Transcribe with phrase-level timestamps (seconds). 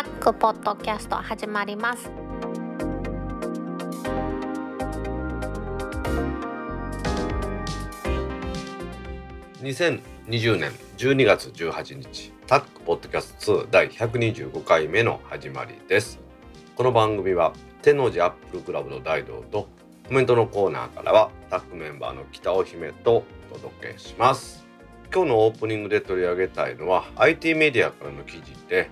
[0.00, 2.10] タックポッドキャスト始まります。
[9.60, 16.18] 2020年12月18日タックポッドキャスト2第125回目の始まりです。
[16.76, 19.68] この番組は天王寺アップルクラブの大道と
[20.08, 24.64] コメントのコーナーからはタックメンバーの北尾姫とお届けします。
[25.12, 28.88] 今日のオープニングで取り上げたいのは IT メディアからの記事で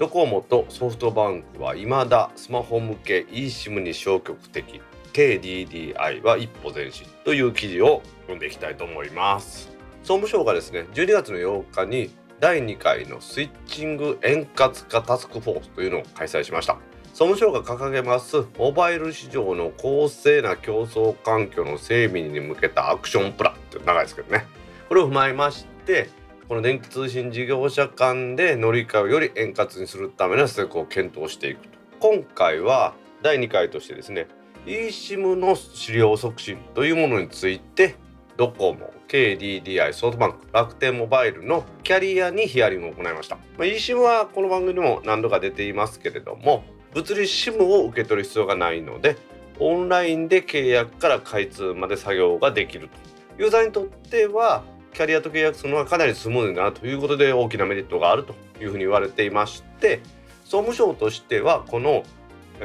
[0.00, 4.80] ドコモとソフトバンクは未だスマホ向け eSIM に消極的
[5.12, 9.68] KDDI は一歩前進という記事を読んでいきたいと思います。
[10.02, 12.08] 総務省がですね12月の8日に
[12.40, 16.78] 第2回のスイッチング円滑化タスクフォースというのを開催しました。
[17.08, 24.46] 総務省が掲げますモバイル市場の公正な競争環境の整備に向けたアクションプランって長いですけどね。
[24.88, 26.08] これを踏まえまして
[26.50, 31.78] この電気通信事業者間で乗り換えをより円滑にするための施策を検討していくと。
[32.00, 32.92] 今回は
[33.22, 34.26] 第2回としてですね
[34.66, 37.94] eSIM の使用促進というものについて
[38.36, 46.64] ドコモ KDDI ソフトバンク楽天モバイルのキャリアにヒアリングを行いました、まあ、eSIM はこの番組でも何度か出ていますけれども
[46.94, 49.16] 物理 SIM を受け取る必要がないので
[49.60, 52.94] オンラインで契約から開通まで作業ができると。
[53.38, 60.00] ユーザーにとってはキャリアと契約するのはかなりスムーズだなということで大きなメリットがあるというふうに言われていまして
[60.44, 62.04] 総務省としてはこの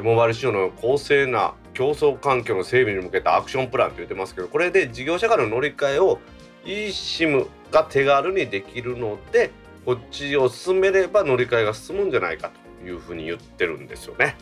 [0.01, 6.19] モバイル市場の公正な競争環境の整備に向けたアクションプランと言ってますけどこれで事業者からの乗り換えを
[6.65, 9.51] eSIM が手軽にできるので
[9.85, 12.51] こっちを進めれば乗り換えが進むんじゃないか
[12.81, 14.35] というふうに言ってるんですよね。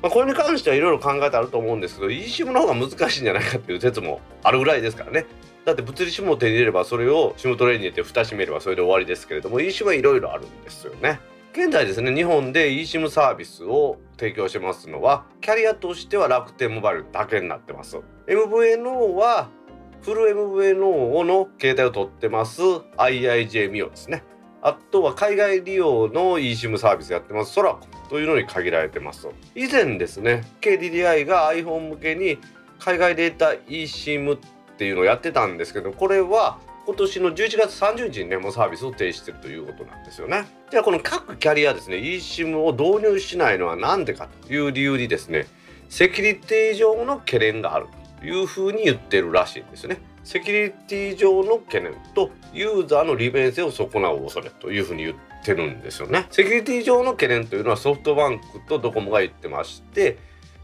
[0.00, 5.26] まあ、これに関してはいろいろ考えてあると思うんですけど eSIM の方が難しいんじゃないかっていう説もあるぐらいですからね
[5.68, 11.20] だって物理 SIM を手に入れればそれを SIM トレーに入れて蓋閉めればそれで終わりですけれども eSIM はいろいろあるんですよね。
[11.52, 17.98] 現在ですね日本で eSIM サービスを提供してますのはキャリアとしては楽天モバイルだけになってます。
[18.28, 19.50] MVNO は
[20.00, 22.62] フル MVNO の携帯を取ってます。
[22.62, 24.24] IIJ ミオですね。
[24.62, 27.52] あとは海外利用の eSIM サービスやってます。
[27.52, 29.28] ソラコというのに限られてます。
[29.54, 32.38] 以前ですね KDDI が iPhone 向けに
[32.78, 34.38] 海外データ eSIM
[34.78, 40.46] っていうのをやってたんですけどこれは今年の11月30日にねもうサービスを停止してるということなんですよね。
[40.70, 45.48] じゃあこの各キャリアですね eSIM を導入しないのは何でかという理由にですね
[45.88, 47.86] セキュリティ上の懸念がある
[48.20, 49.98] というふうに言ってるらしいんですね。
[50.22, 56.26] セキュリティ上の懸念とユーザーの利便性を損なう恐れというふうに言ってるんですよね。
[56.30, 60.18] セキュリティ上の懸念というのはソフトバンクとドコモが言ってまして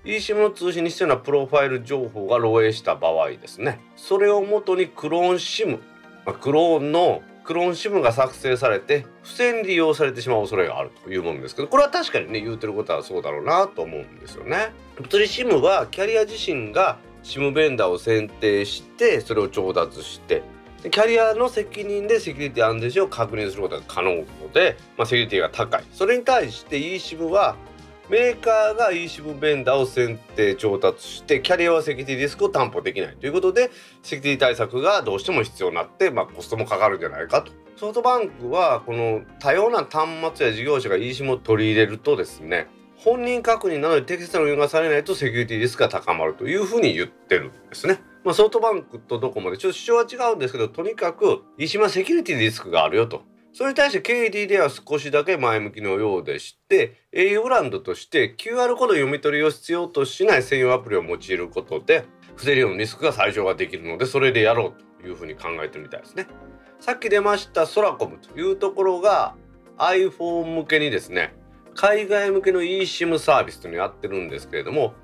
[0.04, 3.81] eSIM の通信に必要なプロファイル情報が漏洩した場合ですね。
[3.97, 5.78] それをもとにクローン SIM、
[6.26, 14.72] まあ、クローンのクローン SIM が作成されて不正に利用されてしまう恐れがあるというものですけどこれは確かにね言うてることはそうだろうなと思うんですよね。
[14.97, 20.43] 物理 SIM はキャリア自身が SIM ベンダーを選定してそれを調達して
[20.82, 24.22] キャリアの責任でセキュリティ安全性を確認することが可能
[24.53, 25.84] で、まあ、セキュリティが高い。
[25.93, 27.56] それに対して eSIM は
[28.10, 33.70] メーカーが eSIM ベンダーを選定調達してキャリアはセキュリティリスクを担保できないということで
[34.03, 37.53] セキュリティ対策がどうしても必要になって、まあ、コストもかかるんじゃないかと。
[37.76, 48.00] ソフトバンクはこの多様な端末や事業者が eSIM を取り入れるとですね本人確認などに適切な運用がされないとセキュリティリスクが高まるというふうに言ってるんですね。
[48.22, 53.22] まあ、ソフトバンクとドコモでちょっと主張は違うんですけどとにかく eSIM はセキュリティリスクがあるよと。
[53.54, 62.04] それに対して KD では少しだけ前向きのようでして au ブランドとして QR コード読み取りを必要としない専用アプリを用いることで
[62.34, 66.26] 不正利用のリスクが最小化できるのでそれでやろうというふうに考えてみたいですね。
[66.81, 69.37] さっき出ましたソラコムというところが
[69.78, 71.32] iPhone 向けにですね
[71.76, 74.94] 海外向けの eSIM サービスというのをやってるんですけれども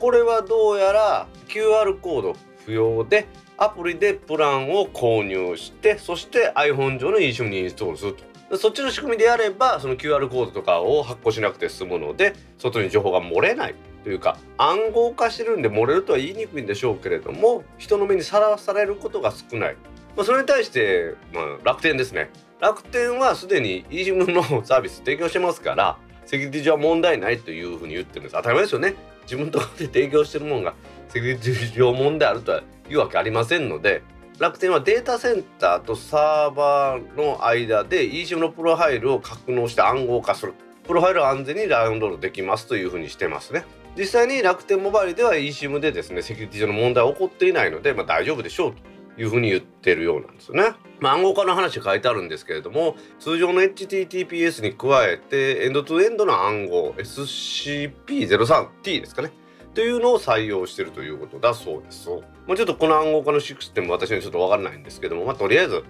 [0.00, 3.26] これはどうやら QR コード不要で
[3.56, 8.30] アプリでプランを購入してそして iPhone 上の eSIM にインストールすると。
[8.58, 19.76] そっちの仕組みでやればその QR コードとかを発行しなくて済むので外に情報が漏れないというか暗号化してるんで漏れるとは言いにくいんでしょうけれども人の目にさらされることが少ない、
[20.16, 22.30] まあ、それに対して、まあ、楽天ですね。
[22.60, 25.96] 楽天はすでに eSIM のサービス提供してますから
[26.26, 28.34] セキュリティ上は問題ないというふうに言ってるんです。
[28.34, 28.94] 当たり前ですよね。
[29.22, 30.74] 自分とこで提供してるものが
[31.10, 34.02] セキュリティ上問題あるというわけありませんので
[34.40, 40.54] 楽天はデータセンターとサーバーの間で eSIM のプロファイルを格納して暗号化する。
[40.84, 43.66] プロファイルを安全にダウンロードできますというふうにしてますね。
[43.98, 48.78] 実際に楽天モバイルでは eSIM でですねセキュリティ上の問題は起こっていないので、まあ、大丈夫でしょうと
[49.20, 50.72] いうふうに言ってるようなんですよね。
[51.00, 59.32] まあ、暗号化の話書いてあるんですけれども通常の HTTPS に加えてエンドトゥエンドの暗号 SCP03T ですかね。
[59.74, 62.08] というのを採用してるということだそうです。
[62.08, 65.84] もうちょっとこの暗号化のシステム私にはちょっとわからないんですけども、まあ、とりあえず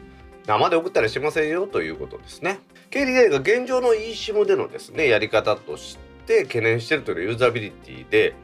[0.47, 2.61] 生で送ったりしませんよということですね。
[2.91, 8.35] KDA が現状の eSIM でのですねやり方として懸念してるというユーザビリティで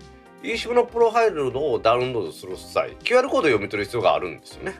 [0.43, 4.75] eSIM のプロファイルをダウンロードする際 QR コードを読み取る必要があるんですよね。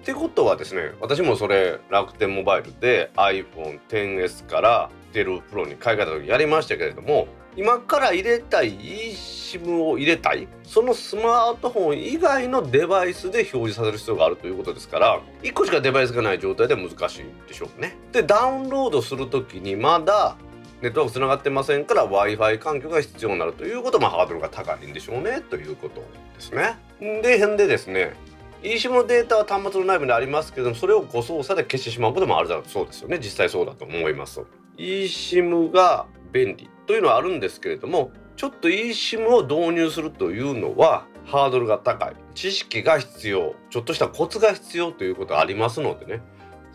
[0.00, 10.48] ってことはですね私もそれ楽天モバイルで iPhone10S から出るプロに買い替えた時やりましたけれども今から入れたい eSIM を入れたい。
[10.64, 17.96] そのスマートフォン以外のデバイスで表示させる必要があるということですから1個しかデバイスがない状態で難しいでしょうね。
[18.12, 20.36] でダウンロードする時にまだ
[20.80, 25.40] ネットワークつながってませんから Wi-Fi 環境が必要になるということもハードルが高いんでしょうね。
[25.40, 26.00] ということ
[26.34, 26.78] ですね。
[27.00, 28.14] で辺でですね
[28.62, 32.64] eSIM のデータは端末の内部にありますけどもそれを誤操作で消してしまうこともあるだろう。
[32.68, 33.18] そうですよね。
[33.18, 34.40] 実際そうだと思います。
[34.78, 36.69] eSIM が便利。
[36.90, 42.16] というのはあるんですけれどもちょっと eSIM を導入するというのはハードルが高い。
[42.34, 43.54] 知識が必要。
[43.70, 46.20] ちょっとしたコツが必要ということがありますのでね。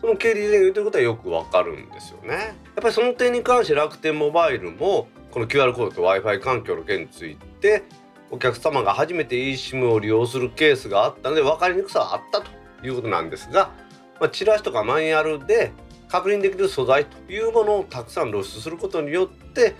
[0.00, 2.34] その経理で言うということはよくわかるんですよね。
[2.34, 7.82] やっぱりその点に関して楽天モバイルもこの QR コードと Wi-Fi 環境の件について
[8.30, 12.50] お客様が初めて eSIM を利用するケースがあったので分かりにくさはあったと
[12.86, 13.70] いうことなんですが、
[14.18, 15.72] まあ、チラシとかマニュアルで
[16.08, 19.74] 確認できる素材というものをたくさん露出することによって、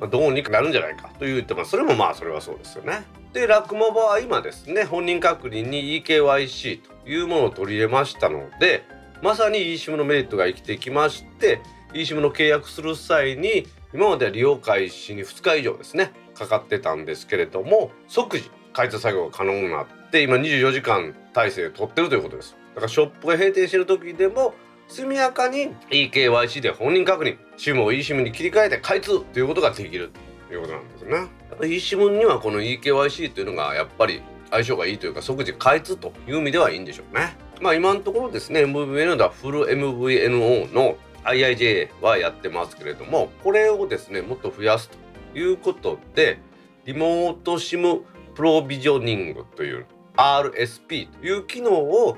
[0.00, 3.04] まあ、どうにかなるんじゃないかと言ってますそれもまあそれはそうですよね。
[3.32, 8.82] でラクモバは今ですね本人確認に eKYC というものを取り入れましたので
[9.22, 11.60] まさに eSIM のメリットが生きてきまして
[11.92, 24.54] eSIM の契約する際に今までは利用開始に2日以上ですねかかってたんですけれども即時開通作業が可能になって今24時間体制を取ってるということですだからショップが閉店してる時でも
[24.90, 30.10] 速やかに eKYC で本人確認 SIM を eSIM に切り替えて開通ということができる
[30.48, 31.28] ということなんですね。
[31.60, 37.36] eSIM にはこの eKYC というのがやっぱり相性がいいというか即時開通という意味ではいいんでしょうね。
[37.60, 44.90] まあ今のところですね MVNO ではフル MVNO の IIJ はやってますけれどもこれをですねもっと増やす
[45.32, 46.38] ということで
[46.86, 48.00] リモート SIM
[48.34, 52.16] プロビジョニングという RSP という機能を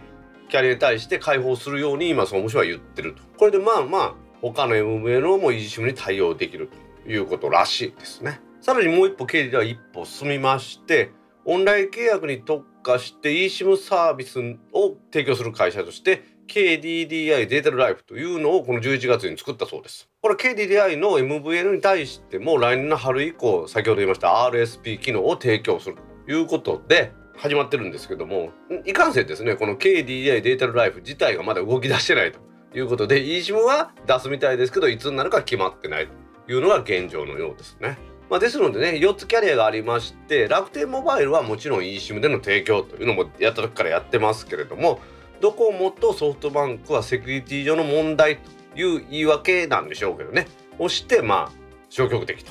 [0.53, 6.69] キャリアに対して開放するように今総務省は言ってるとこれでまあまあ他の MVNO も eSIM に対応できる
[7.05, 11.11] ということらしいですねさらにもう一歩経理では一歩進みまして
[11.47, 14.41] オンライン契約に特化して eSIM サービス
[14.75, 20.11] を提供する会社として KDDI データルライフというのをこの11月に作ったそうです。
[20.21, 25.97] これ KDDI の MVN に対しても来年の春以降先ほど言いました RSP 機能を提供する
[26.27, 28.51] ということで始まってるんですけども
[28.85, 32.39] いかんせんですねこの KDDI データルライフ自体がまだ動き出してないと
[32.75, 36.09] いうことで eSIM は出すみたいですけどいつになるか決まってない
[36.47, 37.99] というのが現状のようですね。
[38.31, 45.01] まあ、ですのでね4つキャリアがありまして楽天モバイルはもちろん eSIM での提供というのもやった時からやってますけれども
[45.43, 50.47] ドコモとソフトバンクはセキュリティ上の問題という言い訳なんでしょうけどね
[50.79, 51.53] をしてまあ
[51.91, 52.51] 消極的と。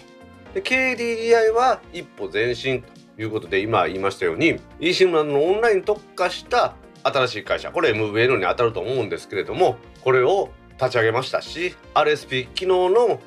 [0.54, 13.20] で KDDI は一歩前進ということで今言いましたように eSIM のオンラインに特化した新しい会社これ MVN に当たると思うんですけれどもこれを立ち上げましたし RSP 機能の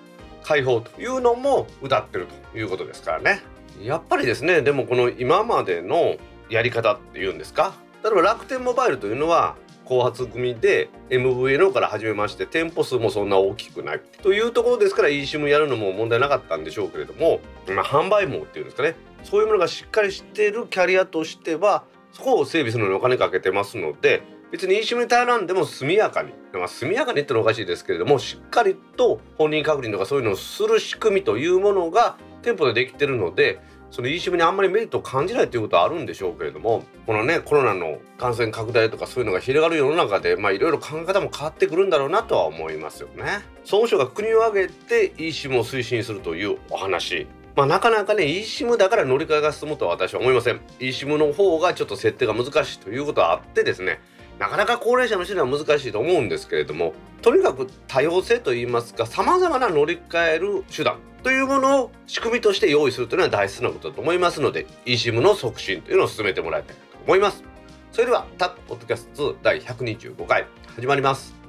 [0.42, 3.42] 開放というのも謳ってるということですからね。
[3.82, 6.16] やっぱりですねでもこの今までの
[6.48, 7.74] やり方っていうんですか
[8.04, 43.24] 例えば楽天モバイルというのは後発組で MVNO から始めまして店舗数もそんな大きくないというところですから eSIM やるのも問題なかったんでしょうけれども、まあ、販売網っていうんですかねそういうものがしっかりしているキャリアとしてはそこを整備するのにお金かけてますので別に eSIM に頼らんでも速やかに、まあ、速やかにってのはおかしいですけれどもしっかりと本人確認とかそういうのをする仕組みというものが店舗でできてるのでその eSIM にあんまりメリットを感じないということはあるんでしょうけれどもこのねコロナの感染拡大とかそういうのが広がる世の中でまあいろいろ考え方も変わってくるんだろうなとは思いますよね。
[43.64, 47.26] 総務省が国を挙げて eSIM を推進するというお話
[47.56, 50.60] まあ、なかなかね eSIM だから乗り換えが進むとは私は思いません。
[50.80, 54.00] eSIM の方がちょっと設定が難しいということはあってですね
[54.38, 67.44] なかなか高齢者の人には難しいと思うんですけれどもとにかく多様性といいますかさまざまな乗り換える手段というものを仕組みとして用意するというのは大切なことだと思いますので eSIM の促進というのを進めてもらいたいと思います。
[67.92, 71.43] それではタップポッドキャスト2第125回始まります。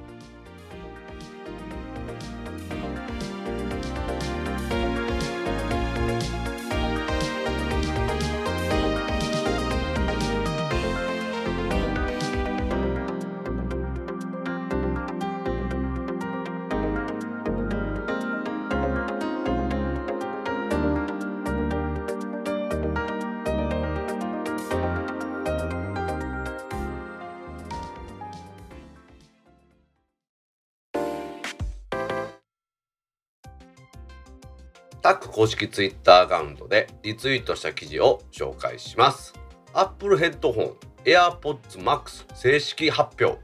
[35.06, 39.34] タック公式ツイッターアカウントでリツイートした記事を紹介します。
[39.72, 40.72] Apple ヘッドホン
[41.04, 43.38] AirPods Max 正式発表。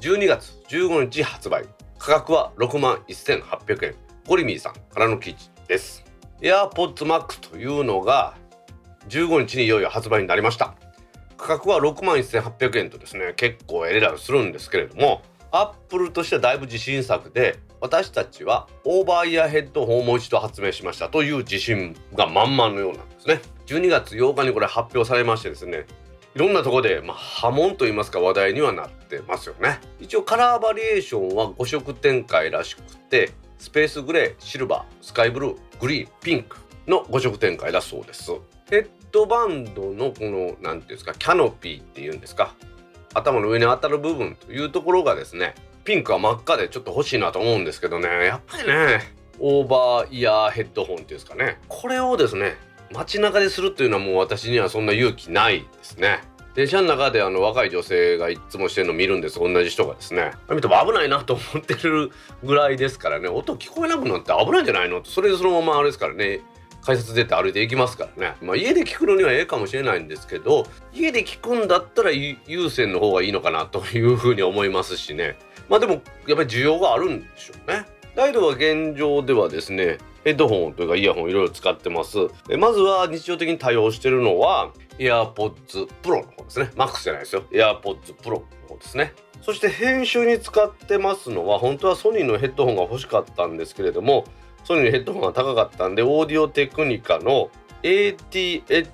[0.00, 1.66] 12月15日発売。
[1.98, 3.94] 価格は6万1800円。
[4.26, 6.02] ゴリミーさんからの記事です。
[6.40, 8.34] AirPods Max というのが
[9.10, 10.74] 15日にいよいよ発売になりました。
[11.36, 23.40] 価格は6万1800円とですね結構エレラーするんですけれどもアップルとしてはだいぶ自信作で私たちはオーバーイヤーヘッドホンをもう一度発明しましたという自信が満々のようなんですね。
[23.66, 25.86] 12月8日にこれ発表されましてですね
[26.36, 29.80] いろんなとこで、まあ、波紋といいますか話題にはなってますよね。
[29.98, 38.30] 一応カラーバリエーションは5色展開らしくてスペースグレーシルバースカイブルーグリーンピンクの5色展開だそうです。
[38.70, 42.54] ヘッドバンドのこの何ていうんですかキャノピーっていうんですか
[43.12, 48.08] 頭の上に当たる部分というところがですねピンクは真っ赤でちょっと欲しいなと思うんですけどね。
[48.26, 51.58] やっぱりねオーバーイヤーヘッドホンっていうんですかね。
[51.68, 52.56] これをですね
[52.92, 56.20] 街中でするっていうのはもう私にはそんな勇気ないですね。
[56.54, 59.38] 電車の中であの若い女性がいつもしてるの見るんです。
[59.38, 60.32] 同じ人がですね。
[60.50, 62.10] 見ても危ないなと思ってる
[62.44, 63.28] ぐらいですからね。
[63.28, 66.40] 音聞こえなくなって危ないんじゃないのそれでそのままあれですからね。
[66.84, 75.38] 改札出て歩いていきますからね、まあ、家で聞くのにはええかもしれないんですけど家で聞くんだったら有線の方がいいのかなというふうに思いますしね。
[75.68, 76.02] まあでもやっ
[76.36, 77.86] ぱり需要があるんでしょうね。
[78.14, 82.18] ダイドは現状ではですねヘッドホンというかイヤホンいろいろ使ってます。
[82.58, 86.70] まずは日常的に対応してるのは AirPods Pro の方ですね。
[86.76, 87.44] MAX じゃないですよ。
[87.50, 89.14] AirPods Pro の方ですね。
[89.40, 94.24] そして編集に使ってますのは本当はソニーのヘッドホンが欲しかったんですけれども
[94.62, 97.50] ソニーのヘッドホンが高かったんでオーディオテクニカの
[97.82, 98.86] ATH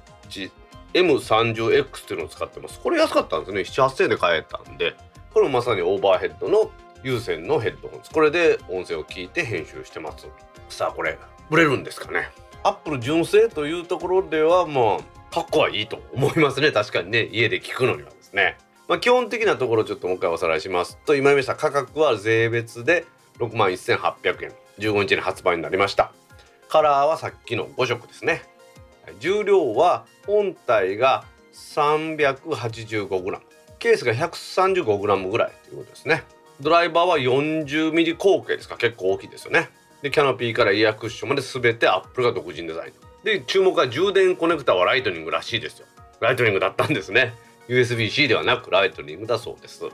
[0.94, 2.80] M30X っていうのを使ってます。
[2.80, 3.60] これ安かったんですね。
[3.60, 4.96] 7,8000円で買えたんで。
[5.38, 6.72] これもまさにオーバーヘッドの
[7.04, 8.10] 有線のヘッドホンです。
[8.10, 10.26] これで音声を聞いて編集してます。
[10.68, 11.16] さあこれ
[11.48, 12.28] 売れるんですかね。
[12.64, 16.72] アップル純正というところではまあかっこはいいと思いますね。
[16.72, 17.28] 確かにね。
[17.30, 18.58] 家で聞くのにはですね。
[18.88, 23.04] まあ、基本的なところちょっともう一回おさらいしますと今言いました価格は税別で
[23.38, 24.52] 6万1800円。
[24.80, 26.10] 15日に発売になりました。
[26.68, 28.42] カラーはさっきの5色ですね。
[29.20, 33.47] 重量は本体が 385g
[33.78, 36.24] ケースが 135g ぐらいということですね。
[36.60, 38.76] ドライバーは 40mm 口径ですか？
[38.76, 39.70] 結構大きいですよね。
[40.02, 42.92] でキャノピーからイヤクッションまで全てアップルが独自デザイン。
[43.24, 45.86] で注目は充電コネクタはライトニングらしいですよ。
[46.20, 47.34] ライトニングだったんですね。
[47.68, 49.84] USB-C ではなくライトニングだそうです。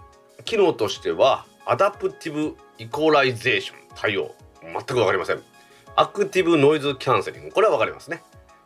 [0.45, 4.35] 機能としては Adaptive Equalization 対応。
[4.63, 5.43] 全く分かりません。
[5.97, 7.51] アクティブノイズキャンセリング。
[7.51, 8.23] これは分かりますね。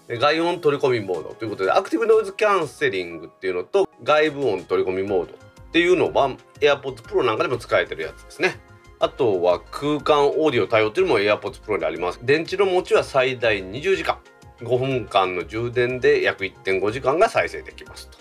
[0.08, 8.60] 外音取り込みモードということでアクティブノイズキャンセリングっていうのと外部音取り込みモードっていうのは AirPods Pro なんかでも使えてるやつですね。
[9.00, 12.20] あとは空間オーディオ対応っていうのも AirPods Pro にあります。
[12.22, 14.18] 電池の持ちは最大20時間。
[14.60, 18.18] 5分間の充電で約1.5時間が再生できますと。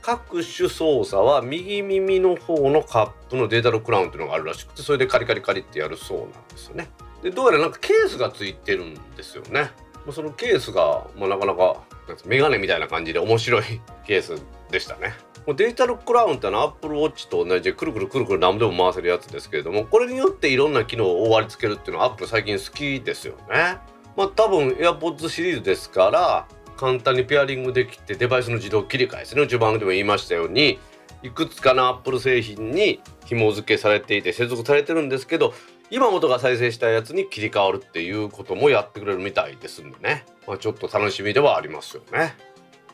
[0.00, 6.88] 各種操作は右耳の方のカップのデータロクラウンっていうのがあるらしくてそれでカリカリカリってやるそうなんですよね。
[7.22, 9.70] でどうやらなんかケースがついてるんですよね。
[10.06, 11.82] まそのケースが、まあ、なかなか
[12.26, 13.64] メガネみたいな感じで面白い
[14.06, 15.14] ケースでしたね。
[15.46, 23.76] デジタルクラウンってのはアップルウォッチと同じでくるくるくるくる何でも回せるやつですけれどもこれによっていろんな機能を割り付けるっていうのはアップル最近好きですよね。
[24.16, 30.78] まあ多分 AirPods シリーズですから簡単にペアリングできてデバイスの自動切り替えですね序盤でも言いましたように
[31.22, 35.54] いくつかのアップル製品に紐付けされていて接続されてるんですけど
[35.94, 42.34] 今元が再生したやつに切り替わるっていうこともやってくれるみたいですんでね、まあ、ちょっと楽しみではありますよね。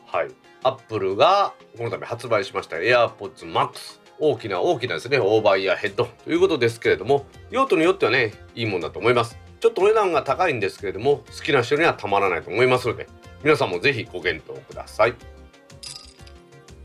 [0.05, 0.27] はい。
[0.61, 9.35] アップルがこの度発売しました AirPods Max 大きな大きなですねオーバーイヤーヘッドということですけれども用途によってはねいいもんだと思います。
[9.59, 13.07] ちょっとお値段が高いんですけれども好きな人にはたまらないと思いますので
[13.43, 15.40] 皆さんもぜひご検討ください。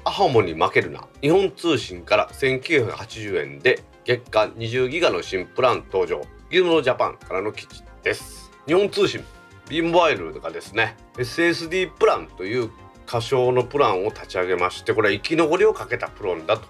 [0.07, 1.05] アハモに負けるな。
[1.21, 6.23] 日本通信から1980円で月間20ギガの新プラン登場。
[6.49, 8.53] ギズモジャパンからの記事です。
[8.69, 9.25] 日本通信
[9.69, 12.71] B モバイルがですね SSD プランという
[13.05, 16.69] 仮称のプランを立ち上げましてこれは生き残りをかけたプランだと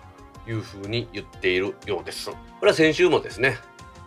[0.50, 2.30] いうふうに言っているようです。
[2.30, 3.58] これは先週もですね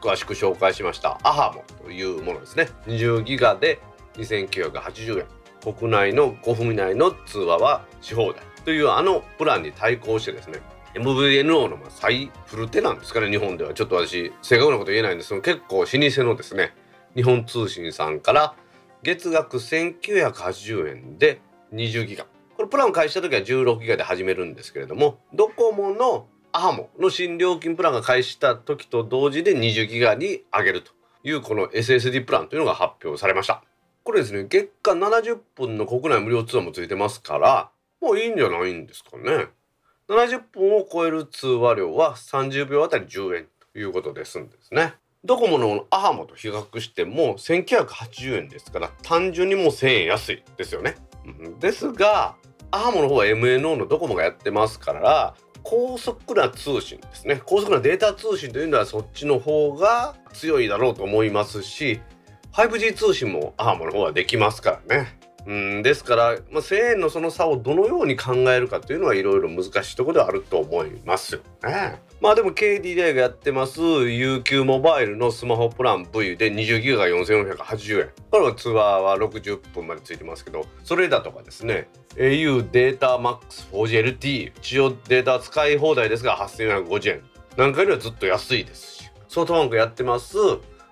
[0.02, 2.70] 詳しく紹介しましたアハモというものですね。
[2.88, 3.80] 20ギガで
[4.16, 5.28] 2980円。
[5.62, 10.60] 国内の5分以内の通話はし放題というあのプランに対抗してですね
[10.96, 16.74] MVNO の最古手なんですかね日本ではちょっと私正確なこと言えないんですけど結構老舗のですね
[17.16, 18.56] 日本通信さんから
[19.04, 21.42] 月額1980円で
[21.74, 22.26] 20ギガ。
[22.58, 30.92] これプランを開始した時は16ギガで始めるんですけれどもドコモのアハモの新料金プランが開始した時と同時で20ギガに上げると
[31.24, 33.64] いうこの SSD プランというのが発表されました。
[34.04, 37.70] これですね月間70分の国内無料通話もついてますから
[38.02, 39.48] もういいんじゃないんですかね。
[40.08, 44.94] 70分を超える通話料は30秒あたり10円ということで済んですね。
[45.24, 50.96] ドコモのアハモと比較しても1980円ですから単純にもう1000円安いですよね。
[51.60, 52.36] ですが
[52.72, 57.42] アハモの方は MNO のドコモがやってますから高速な通信ですね。
[57.46, 62.00] 高速なデータ通信というのはそっちの方が強いだろうと思いますし
[62.54, 65.19] 5G 通信もアーモの方はできますからね。
[65.46, 72.02] うんですから、まあ、1000円のその差をどのように考えるかというのはいろいろ難しいところではあると思いますよね。
[72.22, 78.10] まあでも KDDI がやってます UQ モバイルのスマホプラン V で20ギガが4480円。
[78.30, 87.22] これは通話は60分までついてますけど、それだとかですね、au データ MAX4GLT 一応データ使い放題ですが8450円。
[87.58, 90.38] なんかよりはずっと安いですし、ソフトバンクやってます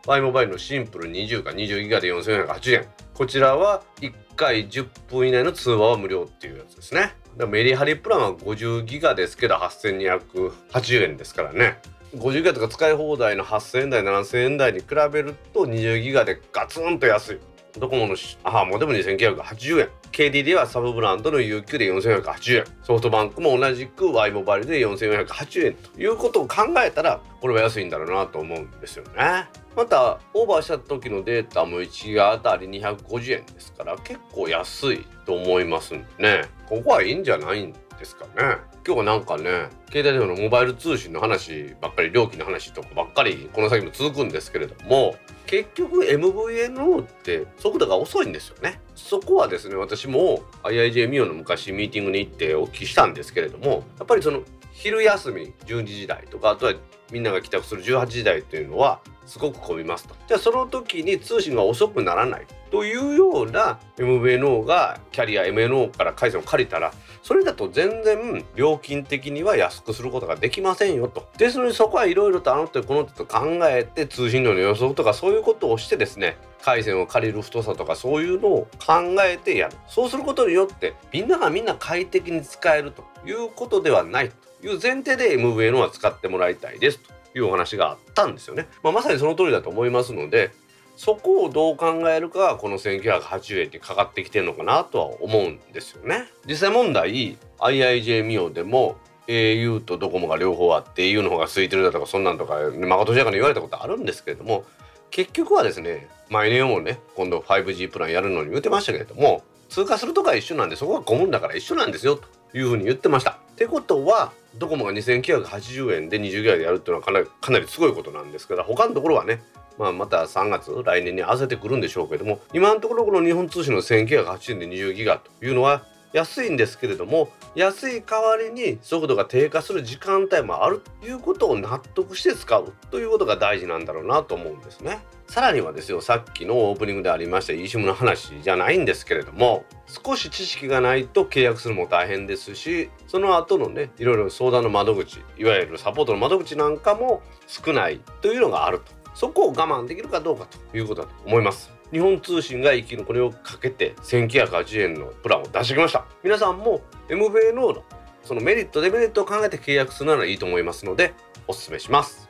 [0.06, 2.88] Y モバイルのシンプル20か20ギガで4480円。
[3.14, 7.14] こちらは1回10分以内の通話は無料っていうやつですね。
[7.50, 11.80] メリハリプランは50ギガですけど8280円ですからね。
[12.16, 17.40] 50ギガとか使い放題の8000円台7000円台に比べると20ギガでガツンと安い。
[17.80, 19.90] ドコモのアハモでも2980円。
[20.12, 22.66] KDD はサブブランドの UQ で4480円。
[22.84, 29.48] ソフトバンクも同じく Y モバイルで4480円ということを考えたらこれは安いんだろうなと思うんですよね。
[29.76, 36.50] またオーバーした時のデータも1ギガあたり250円ですから結構安いと思いますんでね。
[36.68, 38.58] ここはいいんじゃないんですかね。
[38.88, 39.44] 今日はなんかね
[39.92, 45.16] 携帯電話のモバイル通信の話ばっかり料金の話とかばっかりこの先も続くんですけれども
[45.48, 48.80] 結局 MVNO って速度が遅いんですよね。
[48.96, 54.42] そこはですね私も IIJ ミオの昔ミーティングに行ってお聞きしたんですけれどもやっぱりその
[54.74, 56.74] 昼休み12時時代とかあとは
[57.12, 60.16] みんなが帰宅する18時台っていうのはすごく混みますと。
[60.28, 71.28] じゃあその時に通信が遅くならないというような MVNO がキャリア MNO から回線を借りたらそれだと全然料金的には安くすることができませんよと。
[71.38, 79.78] ですのでそこはいろいろとあの手この手と考えて通信量の予測とかそういうことをしてですね回線を借りる太さとかそういうのを考えてやる。
[79.88, 90.52] そうすることによってみんながみんな快適に使えるということではないという前提で MVN は使ってもらいたいですというお話があったんですよね、まあ、まさにその通りだと思いますので
[90.98, 96.26] そこをどう考えるかこの1980円にかかってきてるのかなとは思うんですよね。
[96.48, 104.66] 実際問題 IIJ ミオでも au とドコモが両方あって au の方が空いてるだとかそんなんとかまことしやかに言われたことあるんですけれども
[105.12, 113.32] 結局はですね毎年もね今度 5G プランやるのに言ってましたけれども通過するとか一緒なんでそこが混むんだから一緒なんですよというふうに言ってました。
[113.32, 119.42] ってことはドコモが2980円で20ギガでやるっていうのはかなりかなりすごいことなんですけど他のところはね
[119.78, 135.00] まあ、また3月来年に合わせてくるんでしょうけども今のところこの日本通信の1980円で20ギガというのは安いんですけれども安い代わりに速度が低下する時間帯もあるということを納得して使うということが大事なんだろうなと思うんですね。
[135.28, 151.72] さらにはですよさっきのオープニングでありました eSIM の話じゃないんですけれども少し知識がないと契約するも大変ですしその後のねいろいろ相談の窓口いわゆるサポートの窓口なんかも少ないというのがあるとそこを我慢できるかどうかということだと思います。
[151.92, 156.06] 日本通信が生き残りをかけて1980円のプランを出してきました。
[156.24, 157.84] 皆さんも MVNO の
[158.24, 161.16] そのメリットデメリットを考えて契約するならいいと思いますので
[161.48, 162.30] おすすめします。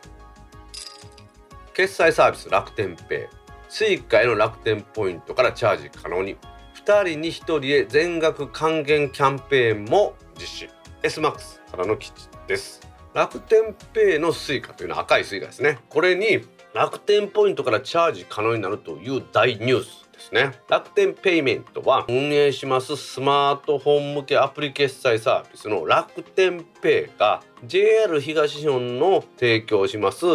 [1.73, 3.28] 決済サービス楽天ペ
[3.69, 3.69] イ。
[3.69, 6.38] Suica への楽天ポイントからチャージ可能に。
[6.86, 10.69] 2人に1人へ全額還元キャンペーンも実施。
[11.04, 12.80] SMAX からの記事です。
[13.13, 15.80] 楽天ペイの Suica というのは赤い Suica ですね。
[15.89, 16.45] これに
[16.78, 20.60] 楽天ポイントからチャージ可能になるという大ニュースですね。
[20.70, 30.26] 楽天ペイメントは運営しますスマートフォン向けアプリ決済サービスの楽天ペイが JR 東日本の提供します。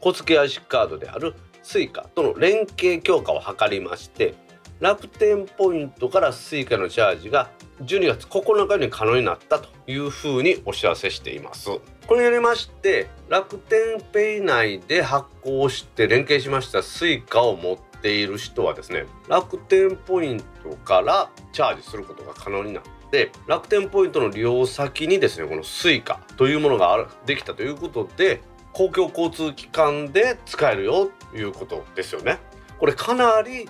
[0.00, 1.34] 小付足カードである
[1.64, 4.36] Suica との連携強化を図りまして
[4.78, 7.50] 楽天ポイントから Suica のチャージが
[7.82, 11.70] 12月9日に可能になったというふうにお知らせしています。
[12.06, 28.40] これによりまして楽天ペイ内で発行して連携しました Suica を持っている人はですね楽天ポイントからチャージすることが可能になって楽天ポイントの利用先にですねこの Suica というものができたということで
[28.72, 32.38] 公共交通機関で使えるよということですよね。
[32.78, 33.68] これかなり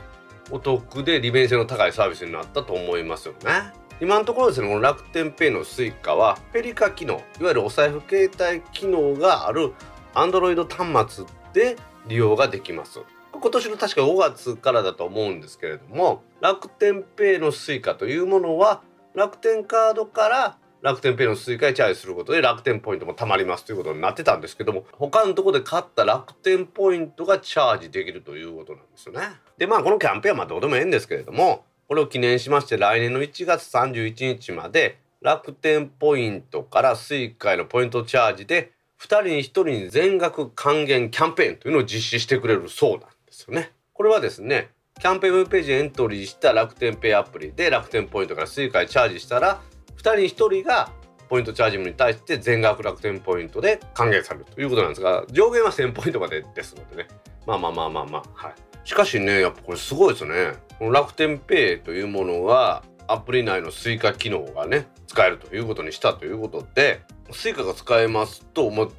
[0.51, 3.73] お得で利便性の高いサービスになったと思いますよね。
[4.01, 9.73] 今のところですねこの楽天ペイの Suica はペリカ機能いわゆるお財布携帯機能がある
[10.15, 13.01] Android 端末で利用ができます
[13.33, 18.83] 今年の確か5月からだと思うんですけれども楽天ペイの Suica というものは
[19.15, 29.23] 楽天カードから楽天ペイの Suica にチャージすることで楽天ポイントも貯まりますということになってたんですけども他のところで買った楽天ポイントがチャージできるということなんですよね。
[29.57, 43.73] でまあこのキャンペーンはまあどうでもいいんですけれどもこれを記念しまして来年の1月31日まで楽天ポイントから Suica へのポイントチャージで2人に1人に全額還元キャンペーンというのを実施してくれるそうなんですよね。
[43.95, 44.69] これはですね
[45.01, 49.63] キャンペーンウェブページエントリーした楽天ペイアプリで楽天ポイントから Suica にチャージしたら
[49.97, 50.29] 2人に1
[50.61, 50.91] 人が
[51.31, 57.09] ポイントチャージに対して全額楽天ポイントで還元されるということなんですが上限は1000ポイントまでですのでね
[57.49, 58.23] まあまあまあまあまあ。
[58.35, 58.55] はい。
[58.85, 60.53] しかしねやっぱこれすごいですね。
[60.79, 68.93] この楽天ペイというものはアプリ内の Suica 機能がね使えるということにしたということで Suica が使えますともう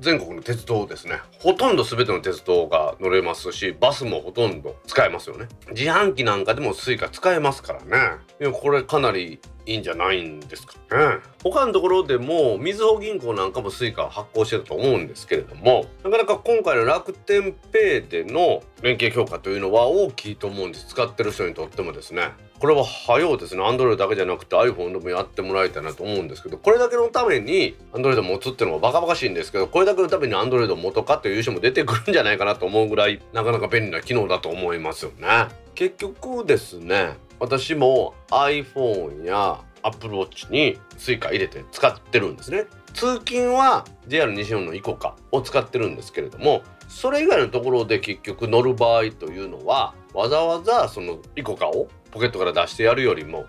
[0.00, 1.20] 全国の鉄道ですね。
[1.38, 5.46] ほとんど全ての鉄道が乗れますしバスもほとんど使えますよね。
[5.70, 8.16] 自販機なんかでも Suica 使えますからね。
[8.40, 11.18] いやこれかなりいいんじゃないんですかね。
[11.42, 20.86] 他のところでもみずほ銀行なんかも Suica を発行してると思うんですけれどもなかなか今回の楽天ペイでの連携強化というのは大きいと思うんです。
[20.88, 22.32] 使ってる人にとってもですね。
[22.58, 23.62] これは早うですね。
[23.62, 35.48] Android だけじゃなくて iPhone でもやってもらいたいなと思うんですけどこれだけのために Android を持つっていうのはバカバカしいんですけどこれだけのために Android を持とかという人も出てくるんじゃないかなと思うぐらいなかなか便利な機能だと思いますよね。
[35.74, 42.66] 結局ですね私も iPhone や Apple Watch に Suica 入れて使ってるんですね。
[42.94, 53.46] 通勤は JR 西日本の ICOCA を使ってるんですけれどもそれ以外のところで結局乗る場合というのはわざわざその ICOCA をポケットから出してやるよりも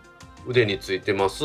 [0.47, 1.43] 腕についてます。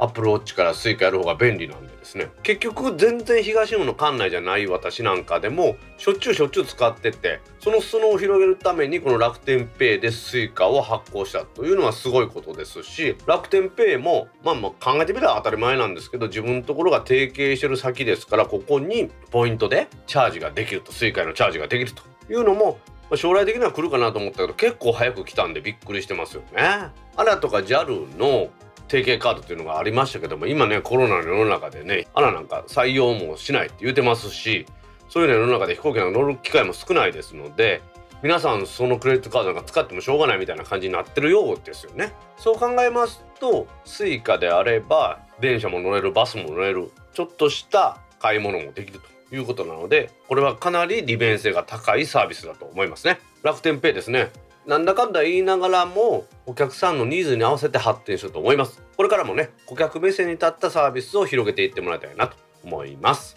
[0.00, 22.78] Apple Watch から Suica やる方が便利なんでですね結局全然東日本の管内じゃない私なんかでもしょっちゅうしょっちゅう使っててその裾野を広げるためにこの楽天ペイで Suica を発行したというのはすごいことですし楽天ペイもまあまあ考えてみれば当たり前なんですけど自分のところが提携してる先ですからここにポイントでチャージができると Suica へのチャージができるというのも
[23.16, 26.90] 将来的には来るかなと思ったけど結構早く来たんでびっくりしてますよね。
[27.16, 28.50] アラとか JAL の
[28.90, 34.66] 提携カードっていうのがありましたけども今ねコロナの世の中でねアラなんか採用もしないって言うてますし
[35.08, 37.82] そういうの世の中で飛行機なんか乗る機会も少ないですので
[38.22, 42.12] 皆さんそのクレジットカードなんか使ってもしょうがないみたいな感じになってるようですよね。
[42.36, 53.20] そう考えますと Suica であれば電車も乗れるバスも乗れるちょっとした買い物もできるということなのでこれはかなり利便性が高いサービスだと思いますね。
[53.42, 54.30] 楽天ペイですね
[54.70, 58.80] なんだかんだ言いながらもお客さんのニーズに合わせて発展しようと思います。
[58.96, 63.34] これからもね顧客目線に立ったサービスを広げていってもらいたいなと思います。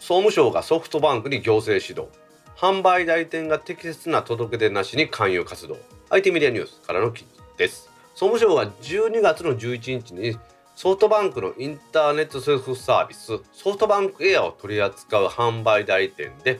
[0.00, 2.12] 総務省がソフトバンクに行政指導
[2.56, 5.76] 販売代理店が適切な届け出なしに勧誘活動。
[6.10, 7.88] IT メディアニュースからの記事です。
[8.16, 10.36] 総務省が12月の11日に
[10.74, 16.58] ソフトバンクのインターネットセルフサービスソフトバンクエアを取り扱う販売代理店で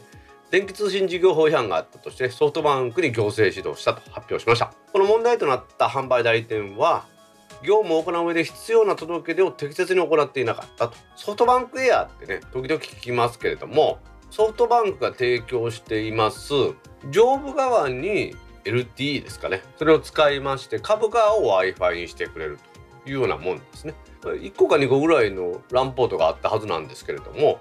[0.54, 4.72] 電気通信事業法違反があったとしてソフトバンクに行政指導したと発表しました。
[4.92, 7.06] この問題となった販売代理店は
[7.64, 10.96] 業務を行う上で必要な届け出を適切に行っていなかったと。
[11.16, 13.98] ソフトバンクエアってね時々聞きますけれども
[14.30, 16.52] ソフトバンクが提供しています
[17.10, 19.60] 上部側に LTE ですかね。
[19.76, 22.60] それを使いまして株側を Wi-Fi にしてくれる
[23.02, 23.94] というようなもんですね。
[24.22, 27.58] 1個か2個ぐらいの LAN ポートがあったはずなんですけれども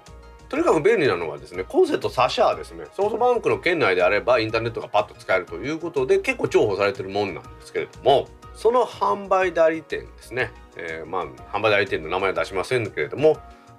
[0.48, 2.84] とにかく便利なのはですねコンセント差しはですね。
[2.92, 11.26] ソフトバンクの圏内であればインターネットがパッと使えるということで結構重宝されてるもんなんですけれどもその販売代理店ですね、えー、まあ
[11.56, 13.38] 販売代理店の名前は出しませんけれども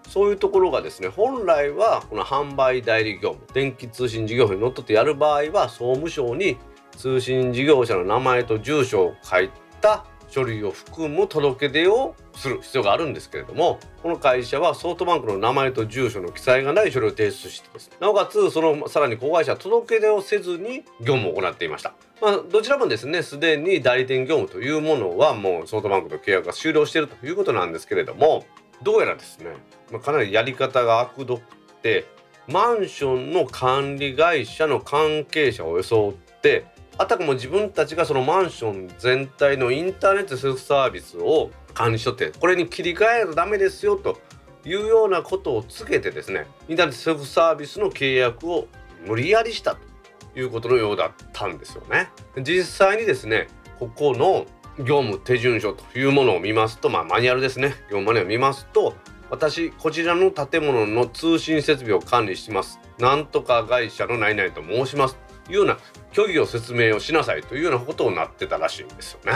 [0.10, 6.58] そういうところがですね本来はこの販売代理業務電気通信事業法にのっとってやる場合は総務省に
[6.98, 9.50] 通信事業者の名前と住所を書い
[9.82, 21.94] た書類を含む届け出をする必要があるんですけれどもこの会社はソフトバンクの名前と住所の記載がない書類を提出してですなおかつそのさらに子会社は届け出をせずに業務を行っていました。
[22.22, 28.46] まあ、どちらもですねすでに代理店業務というものはもうソフトバンクと契約が終了しているということなんですけれども
[28.84, 29.48] どうやらですね、
[29.92, 31.44] まあ、かなりやり方が悪毒っ
[31.82, 32.06] て
[32.48, 36.66] マンションの管理会社の関係者を装って
[36.98, 44.20] あたかも自分たちがそのマンション全体のインターネットセルフサービスを管理しとってこれに切り替えるとダメですよと
[44.64, 48.68] いうようなことをつけてですねインターネットセルフサービスの契約を
[49.06, 52.10] 無理やりしたということのようだったんですよね。
[52.42, 54.46] 実際にですねここの
[54.78, 57.70] 業務手順書というものを見ますと、まあ、マニュアルですね。
[57.90, 58.96] 業務マニュアルを見ますと
[59.30, 62.80] 私こちらの建物の通信設備を管理します。
[63.00, 65.25] なんとか会社の何々と申します。
[65.50, 65.78] いうような
[66.14, 69.32] 虚偽を説明をしなさいというようなことになってたらしいんですよね。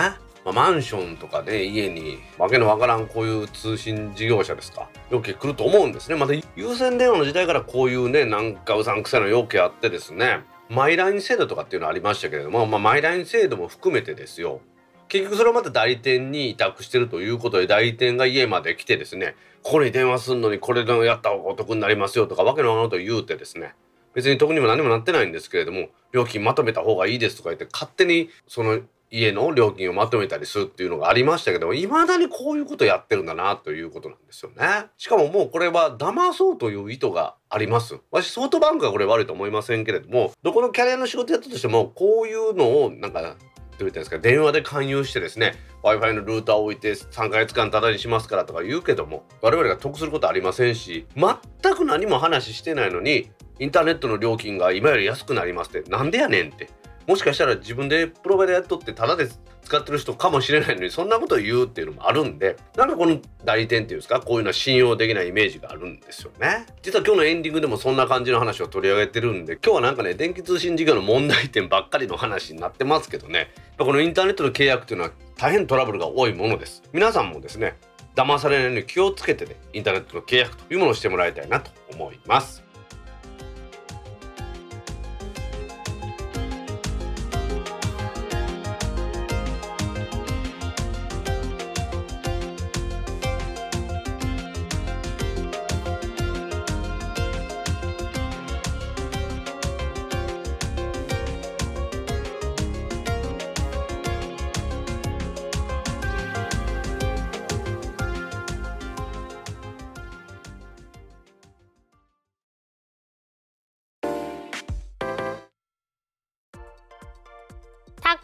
[0.45, 4.89] まあ、マンションとかね家にわけのわからんこういう通信事業者ですか？
[5.11, 6.15] 要件来ると思うんですね。
[6.15, 10.41] また有線電話の時代からこういうねなんかうさんくさいの要件あってですね。
[10.69, 14.61] マイライン制度とかっていうのありましたけれども、まあ、マイライン制度も含めてですよ。
[15.07, 23.73] 結局それはまた代理店に委託してるということで代理店が家まで来てですねここに電話するのにこれでやった方がお得になりますよとかわけのわからんこと言うてですね
[24.13, 28.79] 別に特にも何もなってないんですけれども料金まとめた方がいいですとか言って勝手にその
[29.11, 34.85] 家の料金をまとめたりするっていうのがありましたけどいまだにこういうことやってるんだなということなんですよね。
[34.97, 37.99] しかももうこれは騙そうという意図があります。
[38.11, 55.89] 私ソフトバンクはこれ悪いと思いませんけれどもどこのキャリアの仕事やったとしてもこういうのをなんかどう言ったんですか電話で勧誘してですね w i f i のルーターを置いて3ヶ月間タダにしますからとか言うけども我々が得することありませんし全く何も話してないのにインターネットの料金が今より安くなりますって。
[55.89, 56.69] なんでやねんって。
[57.07, 59.27] もしかしたら自分でプロバイダーやっとってタダで
[59.63, 62.55] 使ってる人かもしれないのにそんなことを言うっていうのもあるんで。
[62.77, 64.19] なんかこの代理店っていうんですか？
[64.21, 66.67] こういうのは信用できないイメージがあるんですよね。
[66.83, 73.49] 実は今日のエンディングでもそんな感じの話を取り上げてるんで今日はなんかね電気通信事業の問題点ばっかりの話になってますけどね。
[73.77, 76.83] このインターネットの契約っていうのは大変トラブルが多いものです。
[76.93, 77.77] 皆さんもですね
[78.15, 82.63] 騙されないように気をつけてねインターネットの契約というものをしてもらいたいなと思います。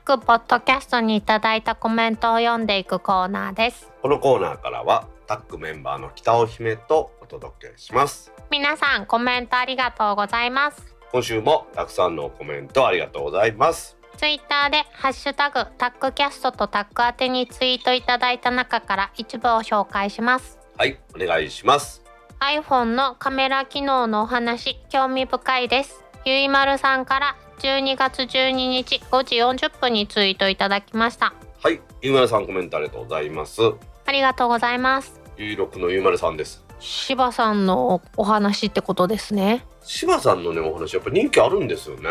[0.05, 3.91] タックポッドキャストにいただいたコメントを読んでいくコーナーです。
[4.03, 8.31] このコーナーからはタックメンバーの北尾姫とお届けします。
[8.51, 10.95] 皆さんコメントありがとうございます。
[11.11, 13.97] 今週もたくさんのコメントありがとうございます。
[14.17, 20.59] ツイッターでハッシュタグタックキャストとタック宛てにツイートいただいた中から一部を紹介します。
[20.77, 22.03] はいお願いします。
[22.39, 26.03] iPhone のカメラ機能のお話興味深いです。
[26.25, 31.33] ゆいまるさんから12月12日5時40分にツイートいただきました。
[31.61, 33.61] はいゆうまるさんコメントありがとうございます。
[34.05, 35.19] ありがとうございます。
[35.37, 36.63] ゆいろくのゆうまるさんです。
[36.79, 39.65] 柴さんのお話ってことですね。
[39.83, 42.09] 柴さんのねお話やっぱ人気あるんですよね。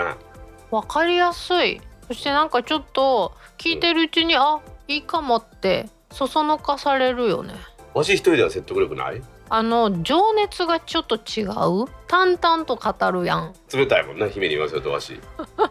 [0.71, 1.81] わかりやすい。
[2.09, 7.55] そしてなんかちょっと聞いてるうちに、あいいかもってそそのかされるよね。
[7.95, 11.87] わし一人では説得力ないあの情熱がちょっと違う？
[12.09, 13.53] 淡々と語るやん。
[13.73, 15.21] 冷たいもんね姫に言わせるとわし。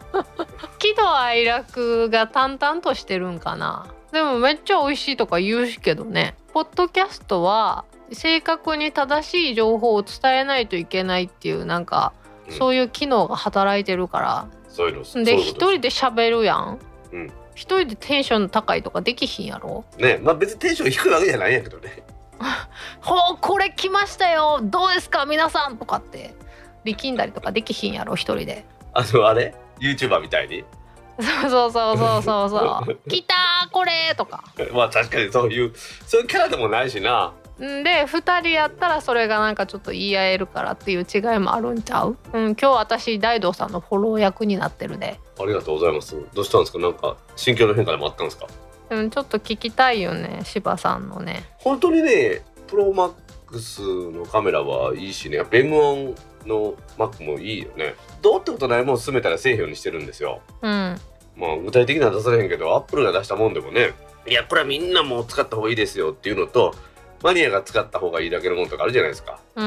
[0.78, 3.86] 喜怒哀楽が淡々としてるんかな。
[4.12, 6.36] でもめっちゃ美味しいとか言うしけどね。
[6.52, 12.12] ポッドキャストは正確に正しい情報を伝えないといけないっていうなんか、
[12.48, 12.54] うん。
[12.54, 14.46] そういう機能が働いてるから。
[14.68, 16.78] そういうので一人で喋るやん、
[17.12, 17.32] うん。
[17.54, 19.84] 一人でテンション高いとかできひんやろ？
[19.98, 22.02] ねまあ別にテンション低いわけじゃないんやけどね
[23.00, 24.60] ほうこれ来ましたよ。
[24.62, 25.26] どうですか？
[25.26, 26.34] 皆さんとかって。
[26.84, 28.64] 力んだりとかできひんやろ一人で。
[28.92, 30.64] あのあれ？YouTuber みたいに？
[31.20, 32.98] そうそうそうそうそうそう。
[33.08, 34.44] 来たーこれとか。
[34.72, 35.72] まあ確かにそういう
[36.06, 37.32] そういうキャラでもないしな。
[37.62, 46.16] んで2人やったらそれがなんかちょっと言い合えるからっていう違いもあるんちゃう、うん、今日私大道さんのフォロー役になってるで、ありがとうございます。
[46.34, 46.80] どうしたんですか？
[46.80, 48.46] なんか心境の変化でもあったんですか？
[48.90, 51.44] うん、ちょっと聞きたいよね柴さんのね。
[51.58, 53.12] 本当にねプロマッ
[53.46, 55.36] クスのカメラはいいしね。
[55.36, 56.16] やっぱ M1
[56.46, 57.94] の Mac もいいよね。
[58.22, 60.40] どうってことないもん進めたら製品にしてるんですよ。
[60.62, 60.98] うん。
[61.36, 63.92] まあ具体的には出されへんけどアップルが出したもんでもね。
[64.26, 66.74] いやこれはみんなもう使った方がいいですよっていうのと
[67.22, 69.38] マニアが使った方がいいだけのものとかあるじゃないですか。
[69.56, 69.64] うん。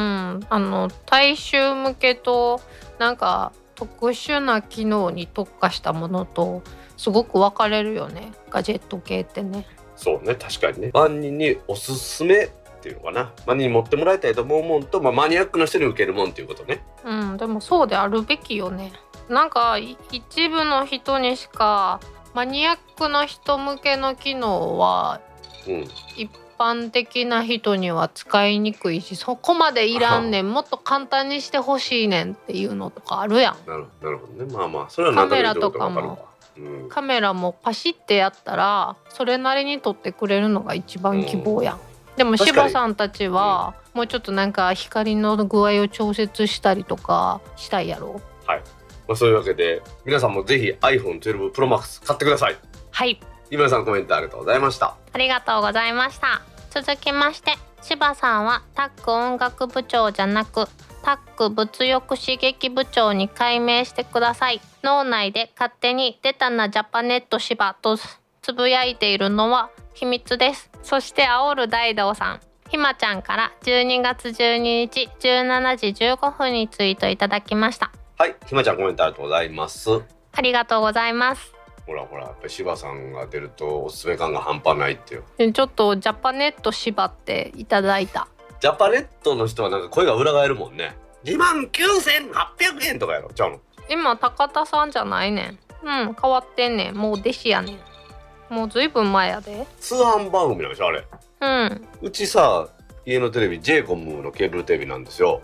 [0.50, 2.62] あの大衆向けと
[3.00, 6.64] なんか特殊な機能に特化したものと
[6.98, 8.34] すごく分かれるよね。
[8.50, 9.66] ガジェット系ってね。
[9.96, 10.92] そうね確かにね。
[10.94, 12.50] 万人におすすめっ
[12.82, 13.32] ていうのかな。
[13.46, 16.84] 万人に持ってもらいたいと思うもんと、まあ、マニアックな人に受けるもんっていうことね。
[17.06, 18.92] うんでもそうであるべきよね。
[19.30, 22.00] なんかい一部の人にしか
[22.34, 25.22] マニアックな人向けの機能は
[25.68, 25.88] うん。
[26.16, 30.52] 一般的な人には使いにくいしそこまでいらんねん。
[30.52, 33.70] もっと簡単にしてほしいねんっていうのとかあるやん。
[33.70, 34.54] なるなるほどね。
[34.54, 36.18] まあまあそれは何となく言ってることかるわ
[36.60, 36.90] うん。
[36.90, 41.80] カメラもパシッてやったらそれなりに撮ってくれるのが一番希望やん、
[42.16, 48.22] でも確かに柴さんたちはもうちょっとなんか光の具合を調節したりとかしたいやろ。
[48.46, 48.62] はい。
[49.08, 52.58] まあ、そういうわけで皆さんもぜひ iPhone12 Pro Max 買ってください。
[52.92, 53.20] はい。
[53.50, 54.96] 井村さんコメントありがとうございました。
[55.14, 56.42] ありがとうございました。
[56.70, 60.68] 続きまして柴さんはタック音楽部長じゃなく
[61.08, 64.60] タック物欲刺激部長に改名してください。
[64.84, 67.96] 脳内で勝手に出たなジャパネット芝と
[68.42, 70.70] つぶやいているのは秘密です。
[70.84, 72.42] そして煽る大道さん。
[72.70, 77.90] ひまちゃんから12月12日17時15分にツイートいただきました。
[78.18, 79.90] はいひまちゃんコメントありがとうございます。
[80.34, 81.54] ありがとうございます。
[81.86, 88.28] ほらほらやっぱり柴さんが出るとおすすめ感が半端ないっていうちょっとジャパネット縛っていただいた
[88.60, 90.96] ジャパネットの人はなんか声が裏返るもんね。
[91.24, 93.32] 2万9800円とかやろ。
[93.34, 93.60] ちゃうの？
[93.90, 95.60] 今高田さんじゃないねん。
[95.84, 96.96] うん変わってんねん。
[96.96, 98.54] もう弟子やねん。
[98.54, 99.66] もうずいぶん前やで。
[99.80, 101.06] 通販番組なんでしょあれ。
[101.42, 101.88] うん。
[102.02, 102.68] うちさ
[103.06, 105.42] 家のテレビ j コムのケーブルテレビなんですよ。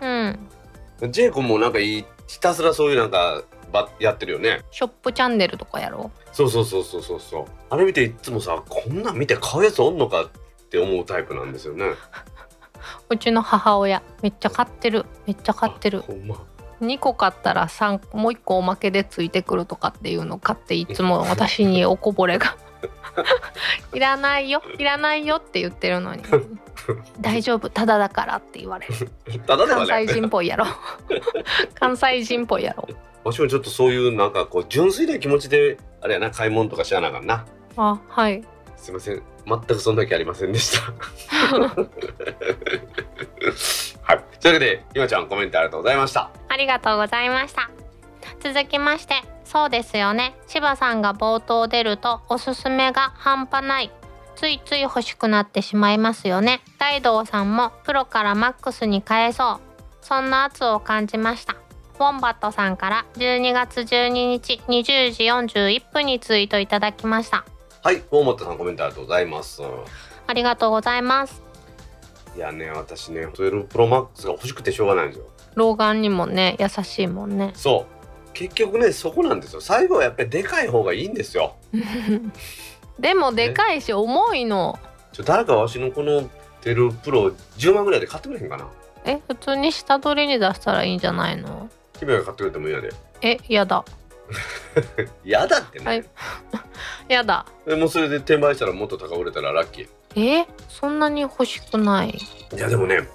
[0.00, 0.48] うん。
[1.10, 3.42] j コムもなんかいいひたすらそういうなんか
[3.72, 4.62] ばやってるよね。
[4.70, 6.10] ショップチャンネルとかやろ？
[6.32, 7.44] そうそうそうそうそうそう。
[7.70, 10.28] あれ見ていつもさこんなん見て買うやつおんのかっ
[10.70, 11.92] て思うタイプなんですよね
[13.10, 15.06] うちの母親めっちゃ買ってる。
[15.26, 16.04] めっちゃ買ってる。
[16.26, 16.36] ま。
[16.80, 22.56] 2個買ったら3もう1個おまけでついてくるとかっていうの買っていつも私におこぼれが。
[23.92, 26.22] いらないよいらないよって言ってるのに。
[27.20, 28.94] 大丈夫ただだからって言われる。
[29.46, 30.66] 関西ね人っぽいやろ。
[31.74, 32.88] 関西人っぽいやろ。
[33.24, 37.44] わしもちょっとそういうなんかこう純粋な気持ちであれやな買い物とかしやなあかんな。
[37.76, 38.44] あはい。
[38.76, 40.80] すいません全くそんな気ありませんでした。
[44.02, 44.24] はい。
[44.40, 46.30] というわけでひまちゃんコメントありがとうございました。
[46.48, 47.70] ありがとうございました。
[48.40, 50.36] 続きましてそうですよね。
[50.46, 53.90] 柴さんが冒頭出るとおすすめが半端ない。
[54.36, 56.60] ついつい欲しくなってしまいますよね。
[56.78, 59.60] 大道さんもプロからマックスに変えそう。
[60.00, 61.56] そんな圧を感じました。
[61.98, 67.44] ウォンバットさんから12月12日20時41分にツイートいただきました。
[67.88, 69.62] はい大本さんコメントありがとうございます。
[70.26, 71.42] ありがとうございます。
[72.36, 75.24] いやね私ね12 Pro Max が欲しくてしょうがないんですよ。
[75.54, 77.52] 老眼にもね優しいもんね。
[77.54, 78.32] そう。
[78.34, 79.62] 結局ねそこなんですよ。
[79.62, 81.54] 最後はやっぱりでかい方がいいんですよ。
[83.00, 84.78] でもでかいし重いの。
[85.14, 86.28] ちょ誰かわしのこの
[86.60, 88.66] テルプロ10万ぐらいで買ってくれへんかな。
[89.06, 91.70] え普通に下取りに出したらいいんじゃないの？
[91.98, 92.90] 君が買ってくれてもいいやで。
[93.22, 93.82] えやだ
[95.24, 96.04] やだってね、はい。
[97.08, 97.46] やだ。
[97.66, 99.88] でもうそれで転売したらもっと高売れたらラッキー。
[100.16, 102.10] えそんなに欲しくない？
[102.10, 103.08] いやでもね